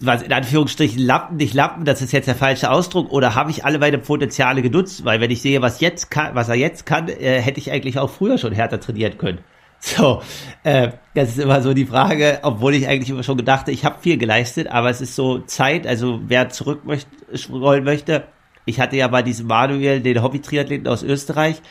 [0.00, 3.64] was in Anführungsstrichen Lappen, nicht Lappen, das ist jetzt der falsche Ausdruck, oder habe ich
[3.64, 5.04] alle meine Potenziale genutzt?
[5.04, 7.98] Weil wenn ich sehe, was jetzt kann, was er jetzt kann, äh, hätte ich eigentlich
[7.98, 9.38] auch früher schon härter trainieren können.
[9.82, 10.20] So,
[10.62, 13.96] äh, das ist immer so die Frage, obwohl ich eigentlich immer schon gedacht, ich habe
[14.02, 17.08] viel geleistet, aber es ist so Zeit, also wer zurück möchte,
[17.50, 18.24] rollen möchte,
[18.66, 21.62] ich hatte ja bei diesem Manuel, den Hobby-Triathleten aus Österreich,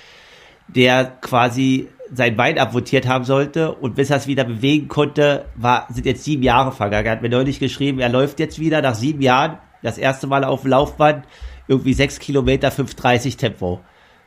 [0.67, 5.87] der quasi sein Bein abvotiert haben sollte und bis er es wieder bewegen konnte, war,
[5.89, 7.05] sind jetzt sieben Jahre vergangen.
[7.05, 10.43] Er hat mir neulich geschrieben, er läuft jetzt wieder nach sieben Jahren, das erste Mal
[10.43, 11.25] auf dem Laufband,
[11.67, 13.81] irgendwie sechs Kilometer, 5,30 Tempo.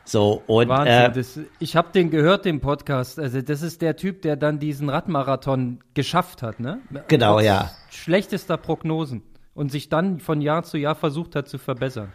[0.05, 3.19] So, und Wahnsinn, äh, das, ich habe den gehört, den Podcast.
[3.19, 6.79] Also, das ist der Typ, der dann diesen Radmarathon geschafft hat, ne?
[7.07, 7.71] Genau, Trotz ja.
[7.89, 9.23] Schlechtester Prognosen
[9.53, 12.11] und sich dann von Jahr zu Jahr versucht hat zu verbessern.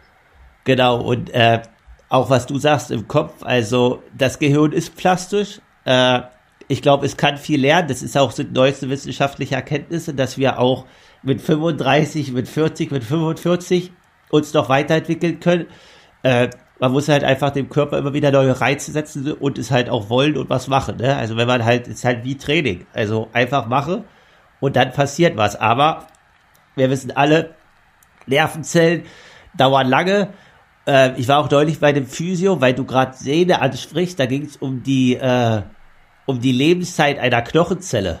[0.65, 1.61] Genau, und äh,
[2.09, 5.61] auch was du sagst im Kopf, also das Gehirn ist plastisch.
[5.85, 6.21] Äh,
[6.67, 7.87] ich glaube, es kann viel lernen.
[7.87, 10.85] Das ist auch sind neueste wissenschaftliche Erkenntnisse, dass wir auch
[11.23, 13.91] mit 35, mit 40, mit 45
[14.29, 15.65] uns noch weiterentwickeln können.
[16.23, 16.49] Äh,
[16.79, 20.09] man muss halt einfach dem Körper immer wieder neue Reize setzen und es halt auch
[20.09, 20.97] wollen und was machen.
[20.97, 21.15] Ne?
[21.15, 22.85] Also wenn man halt, ist halt wie Training.
[22.93, 24.05] Also einfach mache
[24.59, 25.55] und dann passiert was.
[25.55, 26.07] Aber
[26.75, 27.55] wir wissen alle,
[28.27, 29.03] Nervenzellen
[29.57, 30.29] dauern lange
[30.87, 34.43] äh, ich war auch neulich bei dem Physio, weil du gerade Sehne ansprichst, da ging
[34.43, 35.61] es um die äh,
[36.25, 38.19] um die Lebenszeit einer Knochenzelle.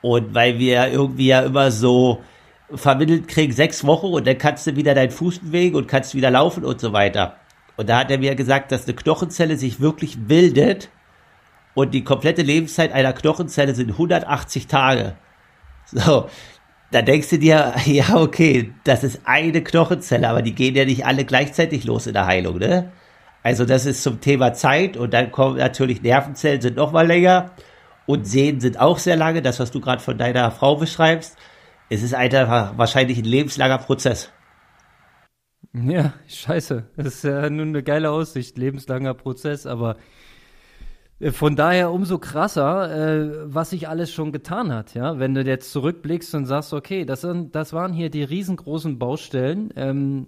[0.00, 2.22] Und weil wir irgendwie ja immer so
[2.74, 6.30] vermittelt kriegen, sechs Wochen und dann kannst du wieder deinen Fuß bewegen und kannst wieder
[6.30, 7.36] laufen und so weiter.
[7.76, 10.88] Und da hat er mir gesagt, dass eine Knochenzelle sich wirklich bildet
[11.74, 15.16] und die komplette Lebenszeit einer Knochenzelle sind 180 Tage.
[15.86, 16.30] So,
[16.90, 21.06] da denkst du dir, ja, okay, das ist eine Knochenzelle, aber die gehen ja nicht
[21.06, 22.92] alle gleichzeitig los in der Heilung, ne?
[23.42, 27.50] Also das ist zum Thema Zeit und dann kommen natürlich Nervenzellen sind noch mal länger
[28.06, 31.36] und Sehnen sind auch sehr lange, das was du gerade von deiner Frau beschreibst.
[31.90, 34.30] Es ist einfach wahrscheinlich ein lebenslanger Prozess.
[35.74, 36.88] Ja, scheiße.
[36.96, 39.96] Das ist ja nun eine geile Aussicht, lebenslanger Prozess, aber
[41.30, 45.18] von daher umso krasser, äh, was sich alles schon getan hat, ja.
[45.18, 49.72] Wenn du jetzt zurückblickst und sagst, okay, das, sind, das waren hier die riesengroßen Baustellen.
[49.76, 50.26] Ähm,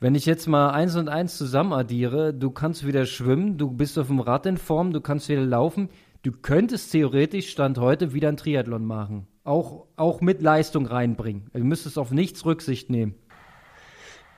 [0.00, 3.98] wenn ich jetzt mal eins und eins zusammen addiere, du kannst wieder schwimmen, du bist
[3.98, 5.88] auf dem Rad in Form, du kannst wieder laufen,
[6.22, 9.26] du könntest theoretisch Stand heute wieder ein Triathlon machen.
[9.44, 11.50] auch, auch mit Leistung reinbringen.
[11.52, 13.14] Du müsstest auf nichts Rücksicht nehmen.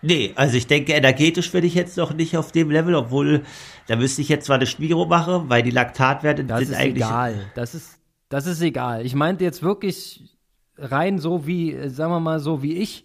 [0.06, 3.42] Nee, also ich denke, energetisch bin ich jetzt noch nicht auf dem Level, obwohl
[3.88, 7.04] da müsste ich jetzt zwar eine Spiro machen, weil die Laktatwerte das sind ist eigentlich.
[7.04, 7.50] Egal.
[7.56, 7.98] Das ist,
[8.28, 9.04] das ist egal.
[9.04, 10.38] Ich meinte jetzt wirklich
[10.76, 13.04] rein so wie, sagen wir mal, so wie ich.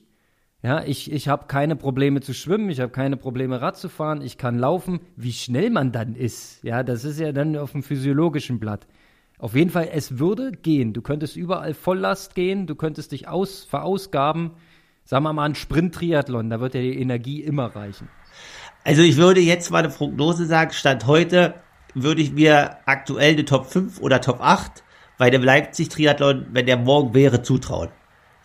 [0.63, 4.21] Ja, ich, ich habe keine Probleme zu schwimmen, ich habe keine Probleme Rad zu fahren,
[4.21, 4.99] ich kann laufen.
[5.15, 8.85] Wie schnell man dann ist, ja, das ist ja dann auf dem physiologischen Blatt.
[9.39, 10.93] Auf jeden Fall, es würde gehen.
[10.93, 14.51] Du könntest überall Volllast gehen, du könntest dich aus, verausgaben.
[15.11, 18.07] Sagen wir mal ein Sprint-Triathlon, da wird ja die Energie immer reichen.
[18.85, 21.55] Also ich würde jetzt mal eine Prognose sagen, Stand heute
[21.93, 24.85] würde ich mir aktuell eine Top 5 oder Top 8
[25.17, 27.89] bei dem Leipzig-Triathlon, wenn der morgen wäre, zutrauen.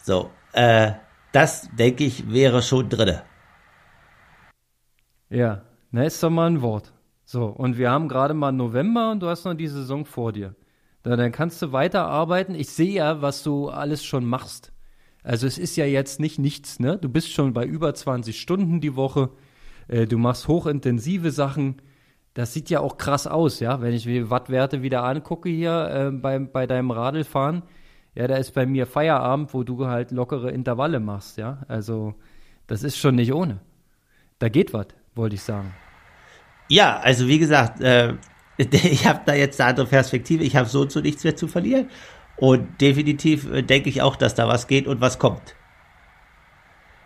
[0.03, 0.95] So, äh,
[1.31, 3.23] das, denke ich, wäre schon drinne.
[5.31, 5.62] Ja,
[5.93, 6.93] na ist doch mal ein Wort.
[7.25, 10.57] So, und wir haben gerade mal November und du hast noch die Saison vor dir.
[11.05, 12.57] Da, dann kannst du weiterarbeiten.
[12.57, 14.73] Ich sehe ja, was du alles schon machst.
[15.27, 16.99] Also es ist ja jetzt nicht nichts, ne?
[16.99, 19.31] Du bist schon bei über 20 Stunden die Woche.
[19.89, 21.83] Äh, du machst hochintensive Sachen.
[22.33, 23.81] Das sieht ja auch krass aus, ja?
[23.81, 27.64] Wenn ich mir Wattwerte wieder angucke hier äh, bei, bei deinem Radlfahren,
[28.14, 31.64] ja, da ist bei mir Feierabend, wo du halt lockere Intervalle machst, ja.
[31.66, 32.14] Also,
[32.68, 33.59] das ist schon nicht ohne.
[34.39, 35.74] Da geht was, wollte ich sagen.
[36.68, 38.14] Ja, also wie gesagt, äh,
[38.59, 40.45] ich habe da jetzt eine andere Perspektive.
[40.45, 41.89] Ich habe so und so nichts mehr zu verlieren.
[42.39, 45.55] Und definitiv äh, denke ich auch, dass da was geht und was kommt.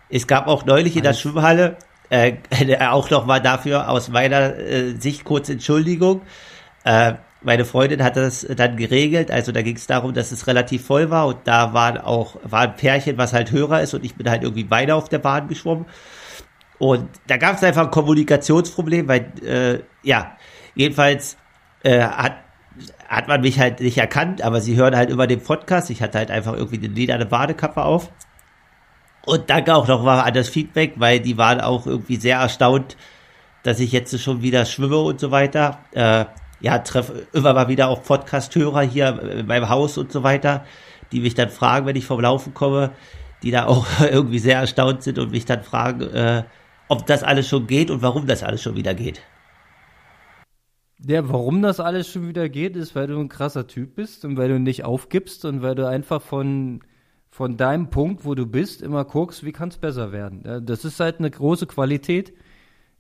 [0.09, 1.77] Es gab auch neulich in der Schwimmhalle
[2.11, 2.35] äh,
[2.81, 6.23] auch noch mal dafür aus meiner äh, Sicht kurz Entschuldigung.
[6.85, 10.85] Äh, meine Freundin hat das dann geregelt, also da ging es darum, dass es relativ
[10.85, 14.15] voll war und da waren auch war ein Pärchen, was halt Hörer ist und ich
[14.15, 15.87] bin halt irgendwie beide auf der Bahn geschwommen
[16.79, 20.37] und da gab es einfach ein Kommunikationsproblem, weil äh, ja
[20.75, 21.39] jedenfalls
[21.83, 22.37] äh, hat
[23.09, 25.91] hat man mich halt nicht erkannt, aber sie hören halt über den Podcast.
[25.91, 28.11] Ich hatte halt einfach irgendwie eine lederne Badekappe auf.
[29.27, 32.97] Und danke auch nochmal an das Feedback, weil die waren auch irgendwie sehr erstaunt,
[33.63, 35.79] dass ich jetzt schon wieder schwimme und so weiter.
[35.93, 36.25] Äh,
[36.61, 40.65] ja, treffe immer mal wieder auch Podcast-Hörer hier in meinem Haus und so weiter,
[41.13, 42.93] die mich dann fragen, wenn ich vom Laufen komme,
[43.43, 46.45] die da auch irgendwie sehr erstaunt sind und mich dann fragen, äh,
[46.89, 49.23] ob das alles schon geht und warum das alles schon wieder geht.
[51.07, 54.37] Ja, warum das alles schon wieder geht, ist, weil du ein krasser Typ bist und
[54.37, 56.81] weil du nicht aufgibst und weil du einfach von,
[57.31, 60.43] von deinem Punkt, wo du bist, immer guckst, wie kann es besser werden.
[60.45, 62.35] Ja, das ist halt eine große Qualität.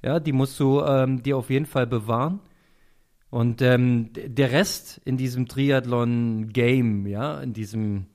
[0.03, 2.41] Ja, die musst du ähm, dir auf jeden Fall bewahren.
[3.29, 8.07] Und ähm, der Rest in diesem Triathlon-Game, ja, in diesem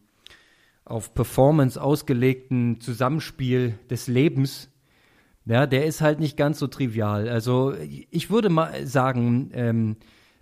[0.84, 4.70] auf Performance ausgelegten Zusammenspiel des Lebens,
[5.46, 7.30] ja, der ist halt nicht ganz so trivial.
[7.30, 7.74] Also
[8.10, 9.98] ich würde mal sagen, ähm,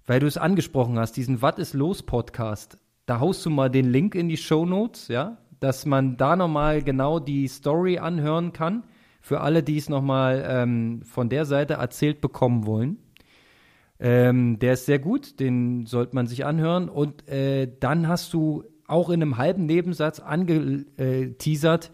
[0.05, 3.89] weil du es angesprochen hast, diesen Watt ist los Podcast, da haust du mal den
[3.89, 8.83] Link in die Show Notes, ja, dass man da nochmal genau die Story anhören kann.
[9.21, 12.97] Für alle, die es nochmal ähm, von der Seite erzählt bekommen wollen.
[13.99, 16.89] Ähm, der ist sehr gut, den sollte man sich anhören.
[16.89, 21.91] Und äh, dann hast du auch in einem halben Nebensatz angeteasert,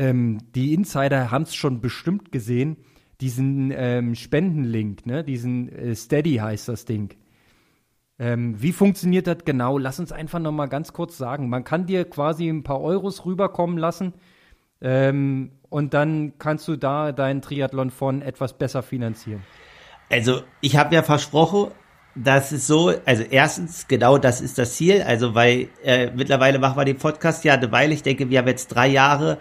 [0.00, 2.78] ähm, die Insider haben es schon bestimmt gesehen,
[3.20, 5.22] diesen ähm, Spendenlink, ne?
[5.22, 7.10] diesen äh, Steady heißt das Ding.
[8.18, 9.76] Ähm, wie funktioniert das genau?
[9.76, 11.50] Lass uns einfach noch mal ganz kurz sagen.
[11.50, 14.14] Man kann dir quasi ein paar Euros rüberkommen lassen
[14.80, 19.42] ähm, und dann kannst du da deinen Triathlon von etwas besser finanzieren.
[20.08, 21.72] Also ich habe ja versprochen,
[22.14, 26.78] das ist so, also erstens, genau das ist das Ziel, also weil äh, mittlerweile machen
[26.78, 29.38] wir den Podcast ja eine Weile, ich denke, wir haben jetzt drei Jahre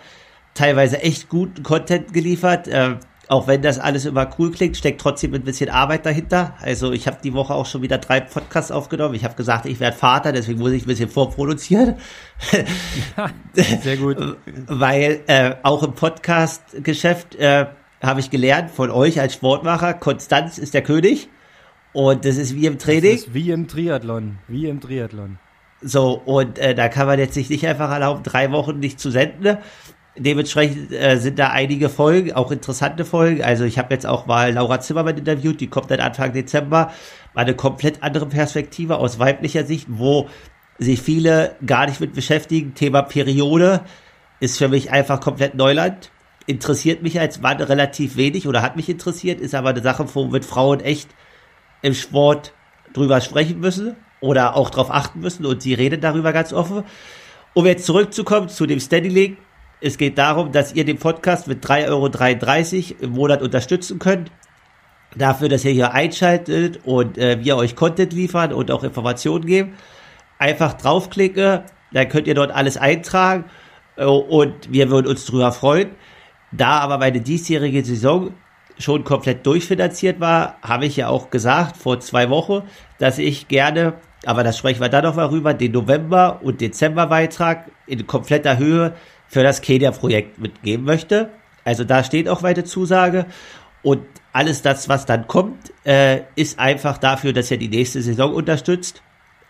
[0.53, 2.67] teilweise echt guten Content geliefert.
[2.67, 2.95] Äh,
[3.29, 6.55] auch wenn das alles immer cool klingt, steckt trotzdem ein bisschen Arbeit dahinter.
[6.61, 9.13] Also ich habe die Woche auch schon wieder drei Podcasts aufgenommen.
[9.13, 11.95] Ich habe gesagt, ich werde Vater, deswegen muss ich ein bisschen vorproduzieren.
[13.15, 14.17] Ja, sehr gut.
[14.67, 17.67] Weil äh, auch im Podcast-Geschäft äh,
[18.01, 21.29] habe ich gelernt von euch als Sportmacher, Konstanz ist der König.
[21.93, 23.11] Und das ist wie im Training.
[23.11, 24.39] Das ist wie im Triathlon.
[24.47, 25.37] Wie im Triathlon.
[25.81, 29.11] So, und äh, da kann man jetzt sich nicht einfach erlauben, drei Wochen nicht zu
[29.11, 29.57] senden.
[30.19, 33.41] Dementsprechend äh, sind da einige Folgen, auch interessante Folgen.
[33.41, 36.91] Also ich habe jetzt auch mal Laura Zimmermann interviewt, die kommt dann Anfang Dezember.
[37.33, 40.27] Mal eine komplett andere Perspektive aus weiblicher Sicht, wo
[40.77, 42.73] sich viele gar nicht mit beschäftigen.
[42.73, 43.81] Thema Periode
[44.41, 46.11] ist für mich einfach komplett Neuland.
[46.47, 50.43] Interessiert mich als Mann relativ wenig oder hat mich interessiert, ist aber eine Sache, womit
[50.43, 51.09] Frauen echt
[51.81, 52.53] im Sport
[52.93, 56.83] drüber sprechen müssen oder auch darauf achten müssen und sie redet darüber ganz offen.
[57.53, 59.37] Um jetzt zurückzukommen zu dem Steady Link,
[59.81, 64.31] es geht darum, dass ihr den Podcast mit 3,33 Euro im Monat unterstützen könnt.
[65.15, 69.73] Dafür, dass ihr hier einschaltet und äh, wir euch Content liefern und auch Informationen geben.
[70.37, 73.45] Einfach draufklicke, Dann könnt ihr dort alles eintragen
[73.95, 75.91] äh, und wir würden uns drüber freuen.
[76.51, 78.31] Da aber meine diesjährige Saison
[78.77, 82.63] schon komplett durchfinanziert war, habe ich ja auch gesagt vor zwei Wochen,
[82.97, 83.93] dass ich gerne,
[84.25, 88.93] aber das sprechen wir dann noch mal rüber, den November- und Dezemberbeitrag in kompletter Höhe
[89.29, 91.29] für das Kenia-Projekt mitgeben möchte.
[91.63, 93.25] Also da steht auch meine Zusage.
[93.81, 94.01] Und
[94.33, 99.01] alles das, was dann kommt, äh, ist einfach dafür, dass ihr die nächste Saison unterstützt.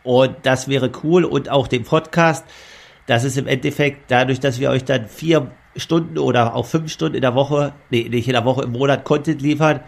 [0.04, 1.26] Und das wäre cool.
[1.26, 2.46] Und auch den Podcast.
[3.08, 7.16] Das ist im Endeffekt dadurch, dass wir euch dann vier Stunden oder auch fünf Stunden
[7.16, 9.80] in der Woche, nee, nicht in der Woche, im Monat Content liefern,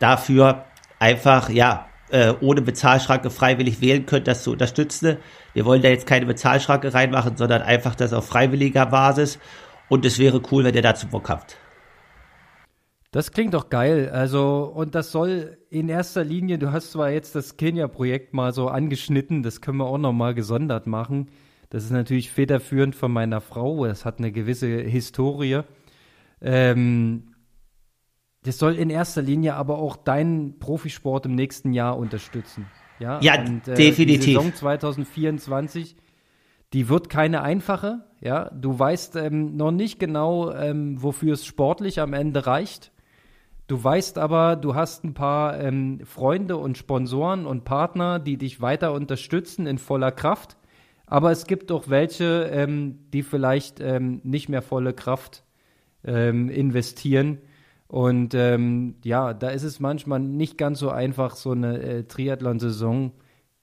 [0.00, 0.66] dafür
[0.98, 5.18] einfach, ja, äh, ohne Bezahlschranke freiwillig wählen könnt, das zu unterstützen.
[5.54, 9.38] Wir wollen da jetzt keine Bezahlschranke reinmachen, sondern einfach das auf freiwilliger Basis.
[9.88, 11.56] Und es wäre cool, wenn ihr dazu Bock habt.
[13.10, 14.10] Das klingt doch geil.
[14.10, 18.68] Also, und das soll in erster Linie, du hast zwar jetzt das Kenia-Projekt mal so
[18.68, 21.30] angeschnitten, das können wir auch nochmal gesondert machen.
[21.70, 23.84] Das ist natürlich federführend von meiner Frau.
[23.86, 25.60] Es hat eine gewisse Historie.
[26.40, 27.27] Ähm,
[28.48, 32.64] das soll in erster Linie aber auch deinen Profisport im nächsten Jahr unterstützen.
[32.98, 34.24] Ja, ja und, äh, definitiv.
[34.24, 35.94] Die Saison 2024,
[36.72, 38.06] die wird keine einfache.
[38.22, 42.90] Ja, du weißt ähm, noch nicht genau, ähm, wofür es sportlich am Ende reicht.
[43.66, 48.62] Du weißt aber, du hast ein paar ähm, Freunde und Sponsoren und Partner, die dich
[48.62, 50.56] weiter unterstützen in voller Kraft.
[51.04, 55.44] Aber es gibt auch welche, ähm, die vielleicht ähm, nicht mehr volle Kraft
[56.02, 57.42] ähm, investieren.
[57.88, 63.12] Und ähm, ja, da ist es manchmal nicht ganz so einfach, so eine äh, Triathlon-Saison.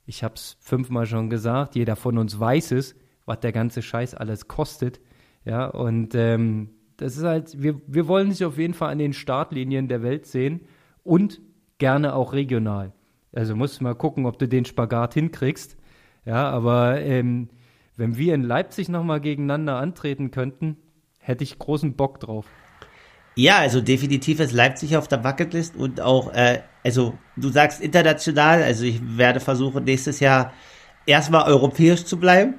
[0.06, 2.96] Ich habe es fünfmal schon gesagt, jeder von uns weiß es,
[3.26, 5.00] was der ganze Scheiß alles kostet.
[5.46, 9.14] Ja, und ähm, das ist halt, wir, wir wollen sich auf jeden Fall an den
[9.14, 10.62] Startlinien der Welt sehen
[11.04, 11.40] und
[11.78, 12.94] gerne auch regional.
[13.32, 15.78] Also musst du mal gucken, ob du den Spagat hinkriegst.
[16.26, 17.50] Ja, aber ähm,
[17.96, 20.78] wenn wir in Leipzig nochmal gegeneinander antreten könnten,
[21.20, 22.48] hätte ich großen Bock drauf.
[23.36, 28.64] Ja, also definitiv ist Leipzig auf der Bucketlist und auch, äh, also du sagst international,
[28.64, 30.54] also ich werde versuchen nächstes Jahr
[31.06, 32.56] erstmal europäisch zu bleiben.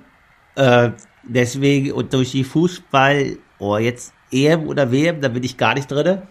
[0.54, 0.90] Äh,
[1.22, 5.90] deswegen und durch die Fußball, oh jetzt EM oder WM, da bin ich gar nicht
[5.90, 6.22] drin.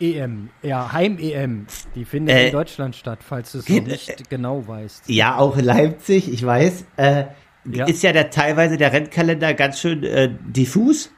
[0.00, 1.66] EM, ja, Heim-EM.
[1.94, 5.08] Die findet äh, in Deutschland statt, falls du es noch nicht äh, genau weißt.
[5.08, 6.84] Ja, auch in Leipzig, ich weiß.
[6.96, 7.24] Äh,
[7.64, 7.86] ja.
[7.86, 11.10] Ist ja der, teilweise der Rennkalender ganz schön äh, diffus.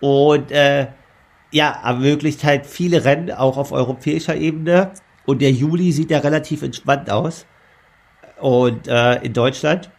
[0.00, 0.50] Und
[1.56, 4.92] ja, ermöglicht halt viele Rennen auch auf europäischer Ebene.
[5.24, 7.46] Und der Juli sieht ja relativ entspannt aus.
[8.38, 9.90] Und äh, in Deutschland.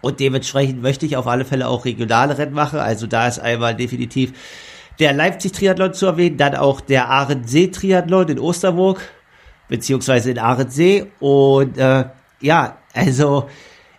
[0.00, 2.80] Und dementsprechend möchte ich auf alle Fälle auch regionale Rennen machen.
[2.80, 4.32] Also da ist einmal definitiv
[4.98, 9.00] der Leipzig-Triathlon zu erwähnen, dann auch der Ahrensee-Triathlon in Osterburg,
[9.68, 11.06] beziehungsweise in Ahrensee.
[11.20, 12.06] Und äh,
[12.40, 13.48] ja, also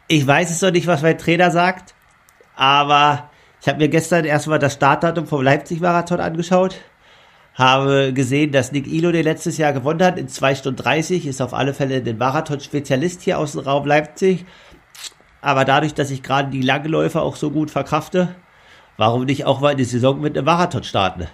[0.09, 1.95] ich weiß es noch nicht, was mein Trainer sagt,
[2.57, 3.29] aber
[3.67, 6.77] ich habe mir gestern erstmal das Startdatum vom Leipzig-Marathon angeschaut,
[7.53, 11.41] habe gesehen, dass Nick Ilo den letztes Jahr gewonnen hat in 2 Stunden 30, ist
[11.41, 14.45] auf alle Fälle ein Marathon-Spezialist hier aus dem Raum Leipzig.
[15.41, 18.33] Aber dadurch, dass ich gerade die Langläufer auch so gut verkrafte,
[18.95, 21.27] warum nicht auch mal die Saison mit einem Marathon starten?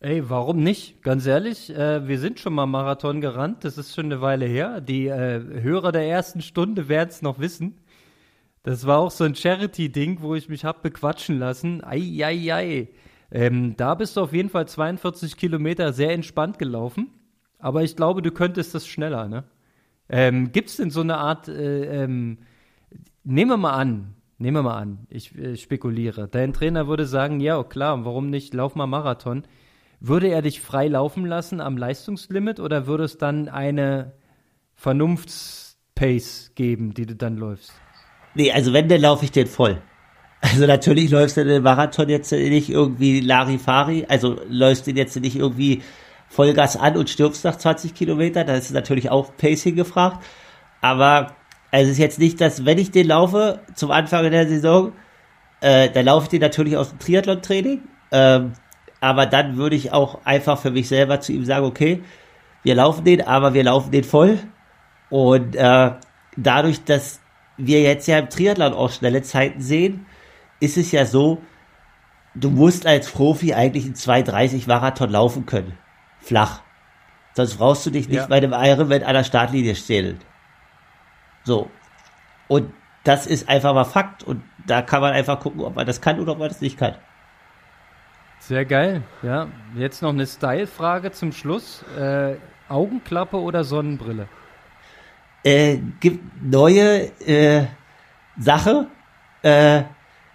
[0.00, 1.02] Ey, warum nicht?
[1.02, 4.80] Ganz ehrlich, äh, wir sind schon mal Marathon gerannt, das ist schon eine Weile her.
[4.80, 7.82] Die äh, Hörer der ersten Stunde werden es noch wissen.
[8.66, 11.84] Das war auch so ein Charity-Ding, wo ich mich hab bequatschen lassen.
[11.84, 12.88] Ei, ei, ei.
[13.30, 17.12] Ähm, da bist du auf jeden Fall 42 Kilometer sehr entspannt gelaufen.
[17.60, 19.44] Aber ich glaube, du könntest das schneller, ne?
[20.08, 22.38] Ähm, Gibt es denn so eine Art äh, ähm,
[23.22, 26.26] nehmen wir mal an, nehmen wir mal an, ich äh, spekuliere.
[26.26, 29.44] Dein Trainer würde sagen, ja, klar, warum nicht, lauf mal Marathon.
[30.00, 34.14] Würde er dich frei laufen lassen am Leistungslimit oder würde es dann eine
[34.74, 37.72] Vernunftspace geben, die du dann läufst?
[38.36, 39.78] Nee, also wenn, dann laufe ich den voll.
[40.42, 45.36] Also natürlich läufst du den Marathon jetzt nicht irgendwie Larifari, also läufst den jetzt nicht
[45.36, 45.82] irgendwie
[46.28, 50.22] Vollgas an und stirbst nach 20 Kilometern, da ist natürlich auch Pacing gefragt.
[50.82, 51.34] Aber
[51.70, 54.92] es ist jetzt nicht, dass wenn ich den laufe zum Anfang der Saison,
[55.62, 57.80] äh, dann laufe ich den natürlich aus dem Triathlon-Training.
[58.12, 58.52] Ähm,
[59.00, 62.02] aber dann würde ich auch einfach für mich selber zu ihm sagen, okay,
[62.62, 64.38] wir laufen den, aber wir laufen den voll.
[65.08, 65.92] Und äh,
[66.36, 67.20] dadurch, dass
[67.56, 70.06] wir jetzt ja im Triathlon auch schnelle Zeiten sehen,
[70.60, 71.42] ist es ja so,
[72.34, 75.76] du musst als Profi eigentlich in 2,30 Marathon laufen können.
[76.20, 76.62] Flach.
[77.34, 78.26] Sonst brauchst du dich nicht ja.
[78.26, 80.20] bei dem Ironman an der Startlinie stellen.
[81.44, 81.70] So.
[82.48, 82.72] Und
[83.04, 84.22] das ist einfach mal Fakt.
[84.22, 86.78] Und da kann man einfach gucken, ob man das kann oder ob man das nicht
[86.78, 86.94] kann.
[88.38, 89.02] Sehr geil.
[89.22, 91.84] Ja, jetzt noch eine Style-Frage zum Schluss.
[91.98, 92.36] Äh,
[92.68, 94.28] Augenklappe oder Sonnenbrille?
[95.46, 97.66] Äh, gibt neue äh,
[98.36, 98.88] Sache.
[99.42, 99.84] äh,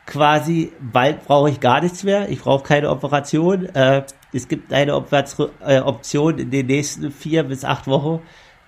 [0.05, 2.30] quasi, bald brauche ich gar nichts mehr.
[2.30, 3.66] Ich brauche keine Operation.
[3.66, 8.22] Äh, es gibt eine äh, Option in den nächsten vier bis acht Wochen,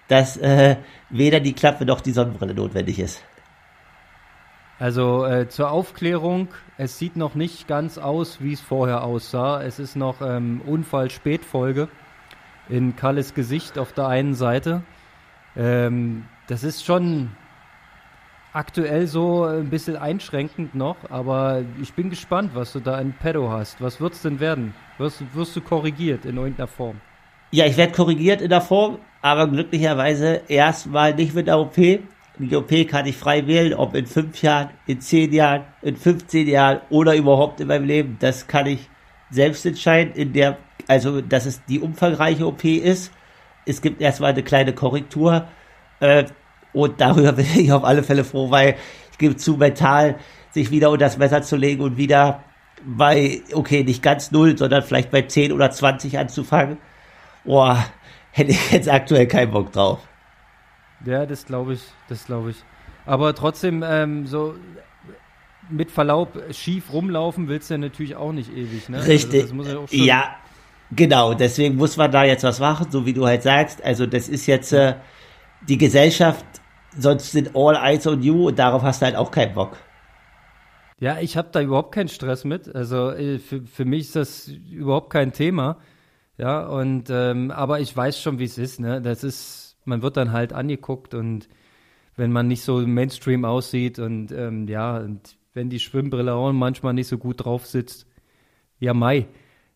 [0.10, 0.76] dass äh,
[1.10, 3.24] weder die Klappe noch die Sonnenbrille notwendig ist.
[4.80, 9.62] Also äh, zur Aufklärung, es sieht noch nicht ganz aus, wie es vorher aussah.
[9.62, 11.88] Es ist noch ähm, Unfall-Spätfolge
[12.68, 14.84] in Kalles Gesicht auf der einen Seite.
[15.56, 17.32] Ähm, das ist schon
[18.54, 23.50] aktuell so ein bisschen einschränkend noch, aber ich bin gespannt, was du da in Pedo
[23.50, 23.82] hast.
[23.82, 24.76] Was wird's denn werden?
[24.98, 27.02] Wirst, wirst du korrigiert in irgendeiner Form?
[27.52, 31.76] Ja, ich werde korrigiert in der Form, aber glücklicherweise erstmal nicht mit der OP.
[31.76, 36.48] Die OP kann ich frei wählen, ob in fünf Jahren, in zehn Jahren, in 15
[36.48, 38.18] Jahren oder überhaupt in meinem Leben.
[38.20, 38.90] Das kann ich
[39.30, 43.12] selbst entscheiden, in der, also, dass es die umfangreiche OP ist.
[43.66, 45.48] Es gibt erstmal eine kleine Korrektur.
[46.04, 46.26] Äh,
[46.74, 48.76] und darüber bin ich auf alle Fälle froh, weil
[49.12, 50.18] ich gebe zu, mental
[50.52, 52.44] sich wieder unter das Messer zu legen und wieder
[52.86, 56.78] bei, okay, nicht ganz null, sondern vielleicht bei 10 oder 20 anzufangen.
[57.46, 57.86] Boah,
[58.32, 60.00] hätte ich jetzt aktuell keinen Bock drauf.
[61.06, 62.58] Ja, das glaube ich, das glaube ich.
[63.06, 64.56] Aber trotzdem, ähm, so
[65.70, 69.06] mit Verlaub, schief rumlaufen willst du ja natürlich auch nicht ewig, ne?
[69.06, 69.52] Richtig.
[69.52, 70.36] Also ja, ja,
[70.92, 71.34] genau.
[71.34, 73.84] Deswegen muss man da jetzt was machen, so wie du halt sagst.
[73.84, 74.96] Also das ist jetzt äh,
[75.68, 76.46] die Gesellschaft,
[76.98, 79.78] sonst sind all eyes on you und darauf hast du halt auch keinen Bock.
[81.00, 82.74] Ja, ich habe da überhaupt keinen Stress mit.
[82.74, 85.78] Also äh, für, für mich ist das überhaupt kein Thema.
[86.38, 89.02] Ja, und ähm, aber ich weiß schon, wie es ist, ne?
[89.02, 91.50] Das ist man wird dann halt angeguckt und
[92.16, 96.94] wenn man nicht so Mainstream aussieht und ähm, ja, und wenn die Schwimmbrille auch manchmal
[96.94, 98.08] nicht so gut drauf sitzt,
[98.80, 99.28] ja, Mai.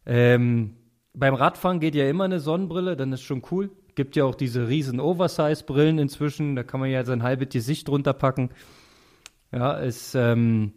[0.05, 0.75] Ähm,
[1.13, 3.71] beim Radfahren geht ja immer eine Sonnenbrille, dann ist schon cool.
[3.97, 8.13] Gibt ja auch diese riesen Oversize-Brillen inzwischen, da kann man ja sein halbes Gesicht drunter
[8.13, 8.51] packen.
[9.51, 10.73] Ja, ist ähm,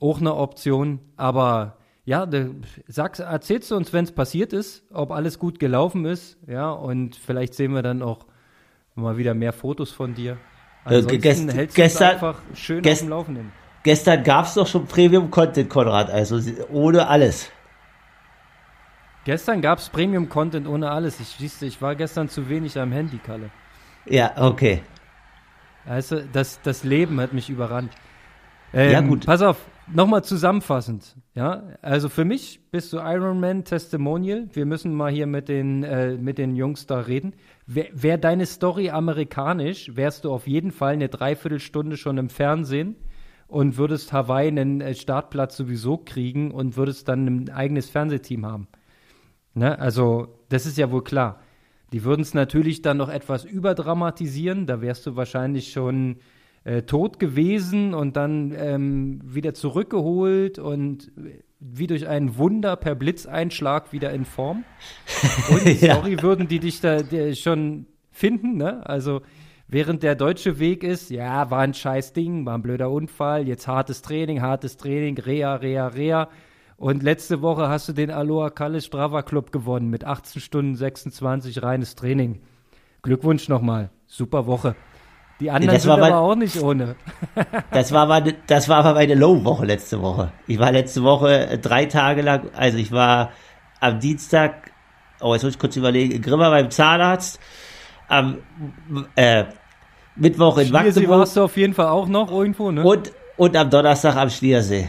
[0.00, 2.50] auch eine Option, aber ja, de,
[2.88, 7.16] sagst, erzählst du uns, wenn es passiert ist, ob alles gut gelaufen ist, ja, und
[7.16, 8.26] vielleicht sehen wir dann auch
[8.96, 10.32] Mal wieder mehr Fotos von dir.
[10.86, 13.52] Äh, Ansonsten gest hältst gestern, einfach schön gest auf dem Laufenden.
[13.82, 16.40] Gestern gab es doch schon Premium-Content, Konrad, also
[16.72, 17.50] ohne alles.
[19.26, 21.18] Gestern gab es Premium-Content ohne alles.
[21.18, 23.50] Ich, siehste, ich war gestern zu wenig am Handy, Kalle.
[24.04, 24.82] Ja, okay.
[25.84, 27.90] Also, das, das Leben hat mich überrannt.
[28.72, 29.26] Ähm, ja, gut.
[29.26, 31.16] Pass auf, nochmal zusammenfassend.
[31.34, 34.46] Ja, also für mich bist du Ironman Testimonial.
[34.52, 37.34] Wir müssen mal hier mit den, äh, mit den Jungs da reden.
[37.66, 42.94] Wäre wär deine Story amerikanisch, wärst du auf jeden Fall eine Dreiviertelstunde schon im Fernsehen
[43.48, 48.68] und würdest Hawaii einen äh, Startplatz sowieso kriegen und würdest dann ein eigenes Fernsehteam haben.
[49.56, 49.78] Ne?
[49.78, 51.40] Also, das ist ja wohl klar.
[51.92, 54.66] Die würden es natürlich dann noch etwas überdramatisieren.
[54.66, 56.18] Da wärst du wahrscheinlich schon
[56.64, 61.10] äh, tot gewesen und dann ähm, wieder zurückgeholt und
[61.58, 64.64] wie durch ein Wunder per Blitzeinschlag wieder in Form.
[65.50, 65.94] Und ja.
[65.94, 67.02] sorry, würden die dich da
[67.34, 68.86] schon finden, ne?
[68.86, 69.22] Also
[69.66, 73.66] während der deutsche Weg ist, ja, war ein scheiß Ding, war ein blöder Unfall, jetzt
[73.66, 76.26] hartes Training, hartes Training, Rea, Rea, Rea.
[76.78, 81.62] Und letzte Woche hast du den Aloha Kalle Strava Club gewonnen mit 18 Stunden 26
[81.62, 82.40] reines Training.
[83.02, 83.90] Glückwunsch nochmal.
[84.06, 84.76] Super Woche.
[85.40, 86.96] Die anderen das sind aber auch nicht ohne.
[87.70, 90.32] das war aber, das war aber meine Low-Woche letzte Woche.
[90.46, 93.32] Ich war letzte Woche äh, drei Tage lang, also ich war
[93.80, 94.70] am Dienstag,
[95.20, 97.38] oh, jetzt muss ich kurz überlegen, in Grimma beim Zahnarzt,
[98.08, 98.38] am
[99.14, 99.44] äh,
[100.14, 101.18] Mittwoch in Schliersee Magdeburg.
[101.18, 102.82] warst du auf jeden Fall auch noch irgendwo, ne?
[102.82, 104.88] Und, und am Donnerstag am Schliersee.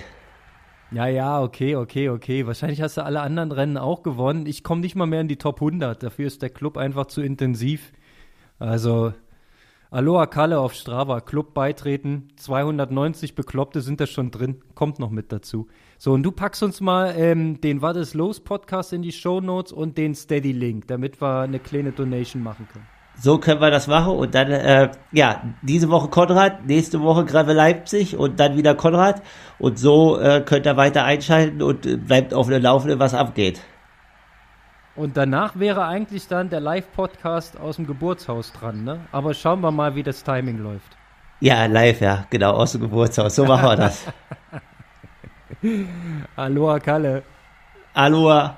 [0.91, 2.47] Ja, ja, okay, okay, okay.
[2.47, 4.45] Wahrscheinlich hast du alle anderen Rennen auch gewonnen.
[4.45, 6.01] Ich komme nicht mal mehr in die Top 100.
[6.01, 7.91] Dafür ist der Club einfach zu intensiv.
[8.57, 9.13] Also,
[9.89, 15.31] Aloha Kalle auf Strava, Club beitreten, 290 Bekloppte sind da schon drin, kommt noch mit
[15.31, 15.67] dazu.
[15.97, 19.39] So, und du packst uns mal ähm, den What is Los Podcast in die Show
[19.39, 22.96] Notes und den Steady Link, damit wir eine kleine Donation machen können.
[23.19, 27.53] So können wir das machen und dann, äh, ja, diese Woche Konrad, nächste Woche Greve
[27.53, 29.23] Leipzig und dann wieder Konrad
[29.57, 33.59] und so äh, könnt ihr weiter einschalten und äh, bleibt auf der Laufenden, was abgeht.
[34.95, 38.99] Und danach wäre eigentlich dann der Live-Podcast aus dem Geburtshaus dran, ne?
[39.11, 40.97] Aber schauen wir mal, wie das Timing läuft.
[41.39, 43.35] Ja, live, ja, genau, aus dem Geburtshaus.
[43.35, 44.05] So machen wir das.
[46.35, 47.23] Aloha, Kalle.
[47.93, 48.57] Aloha.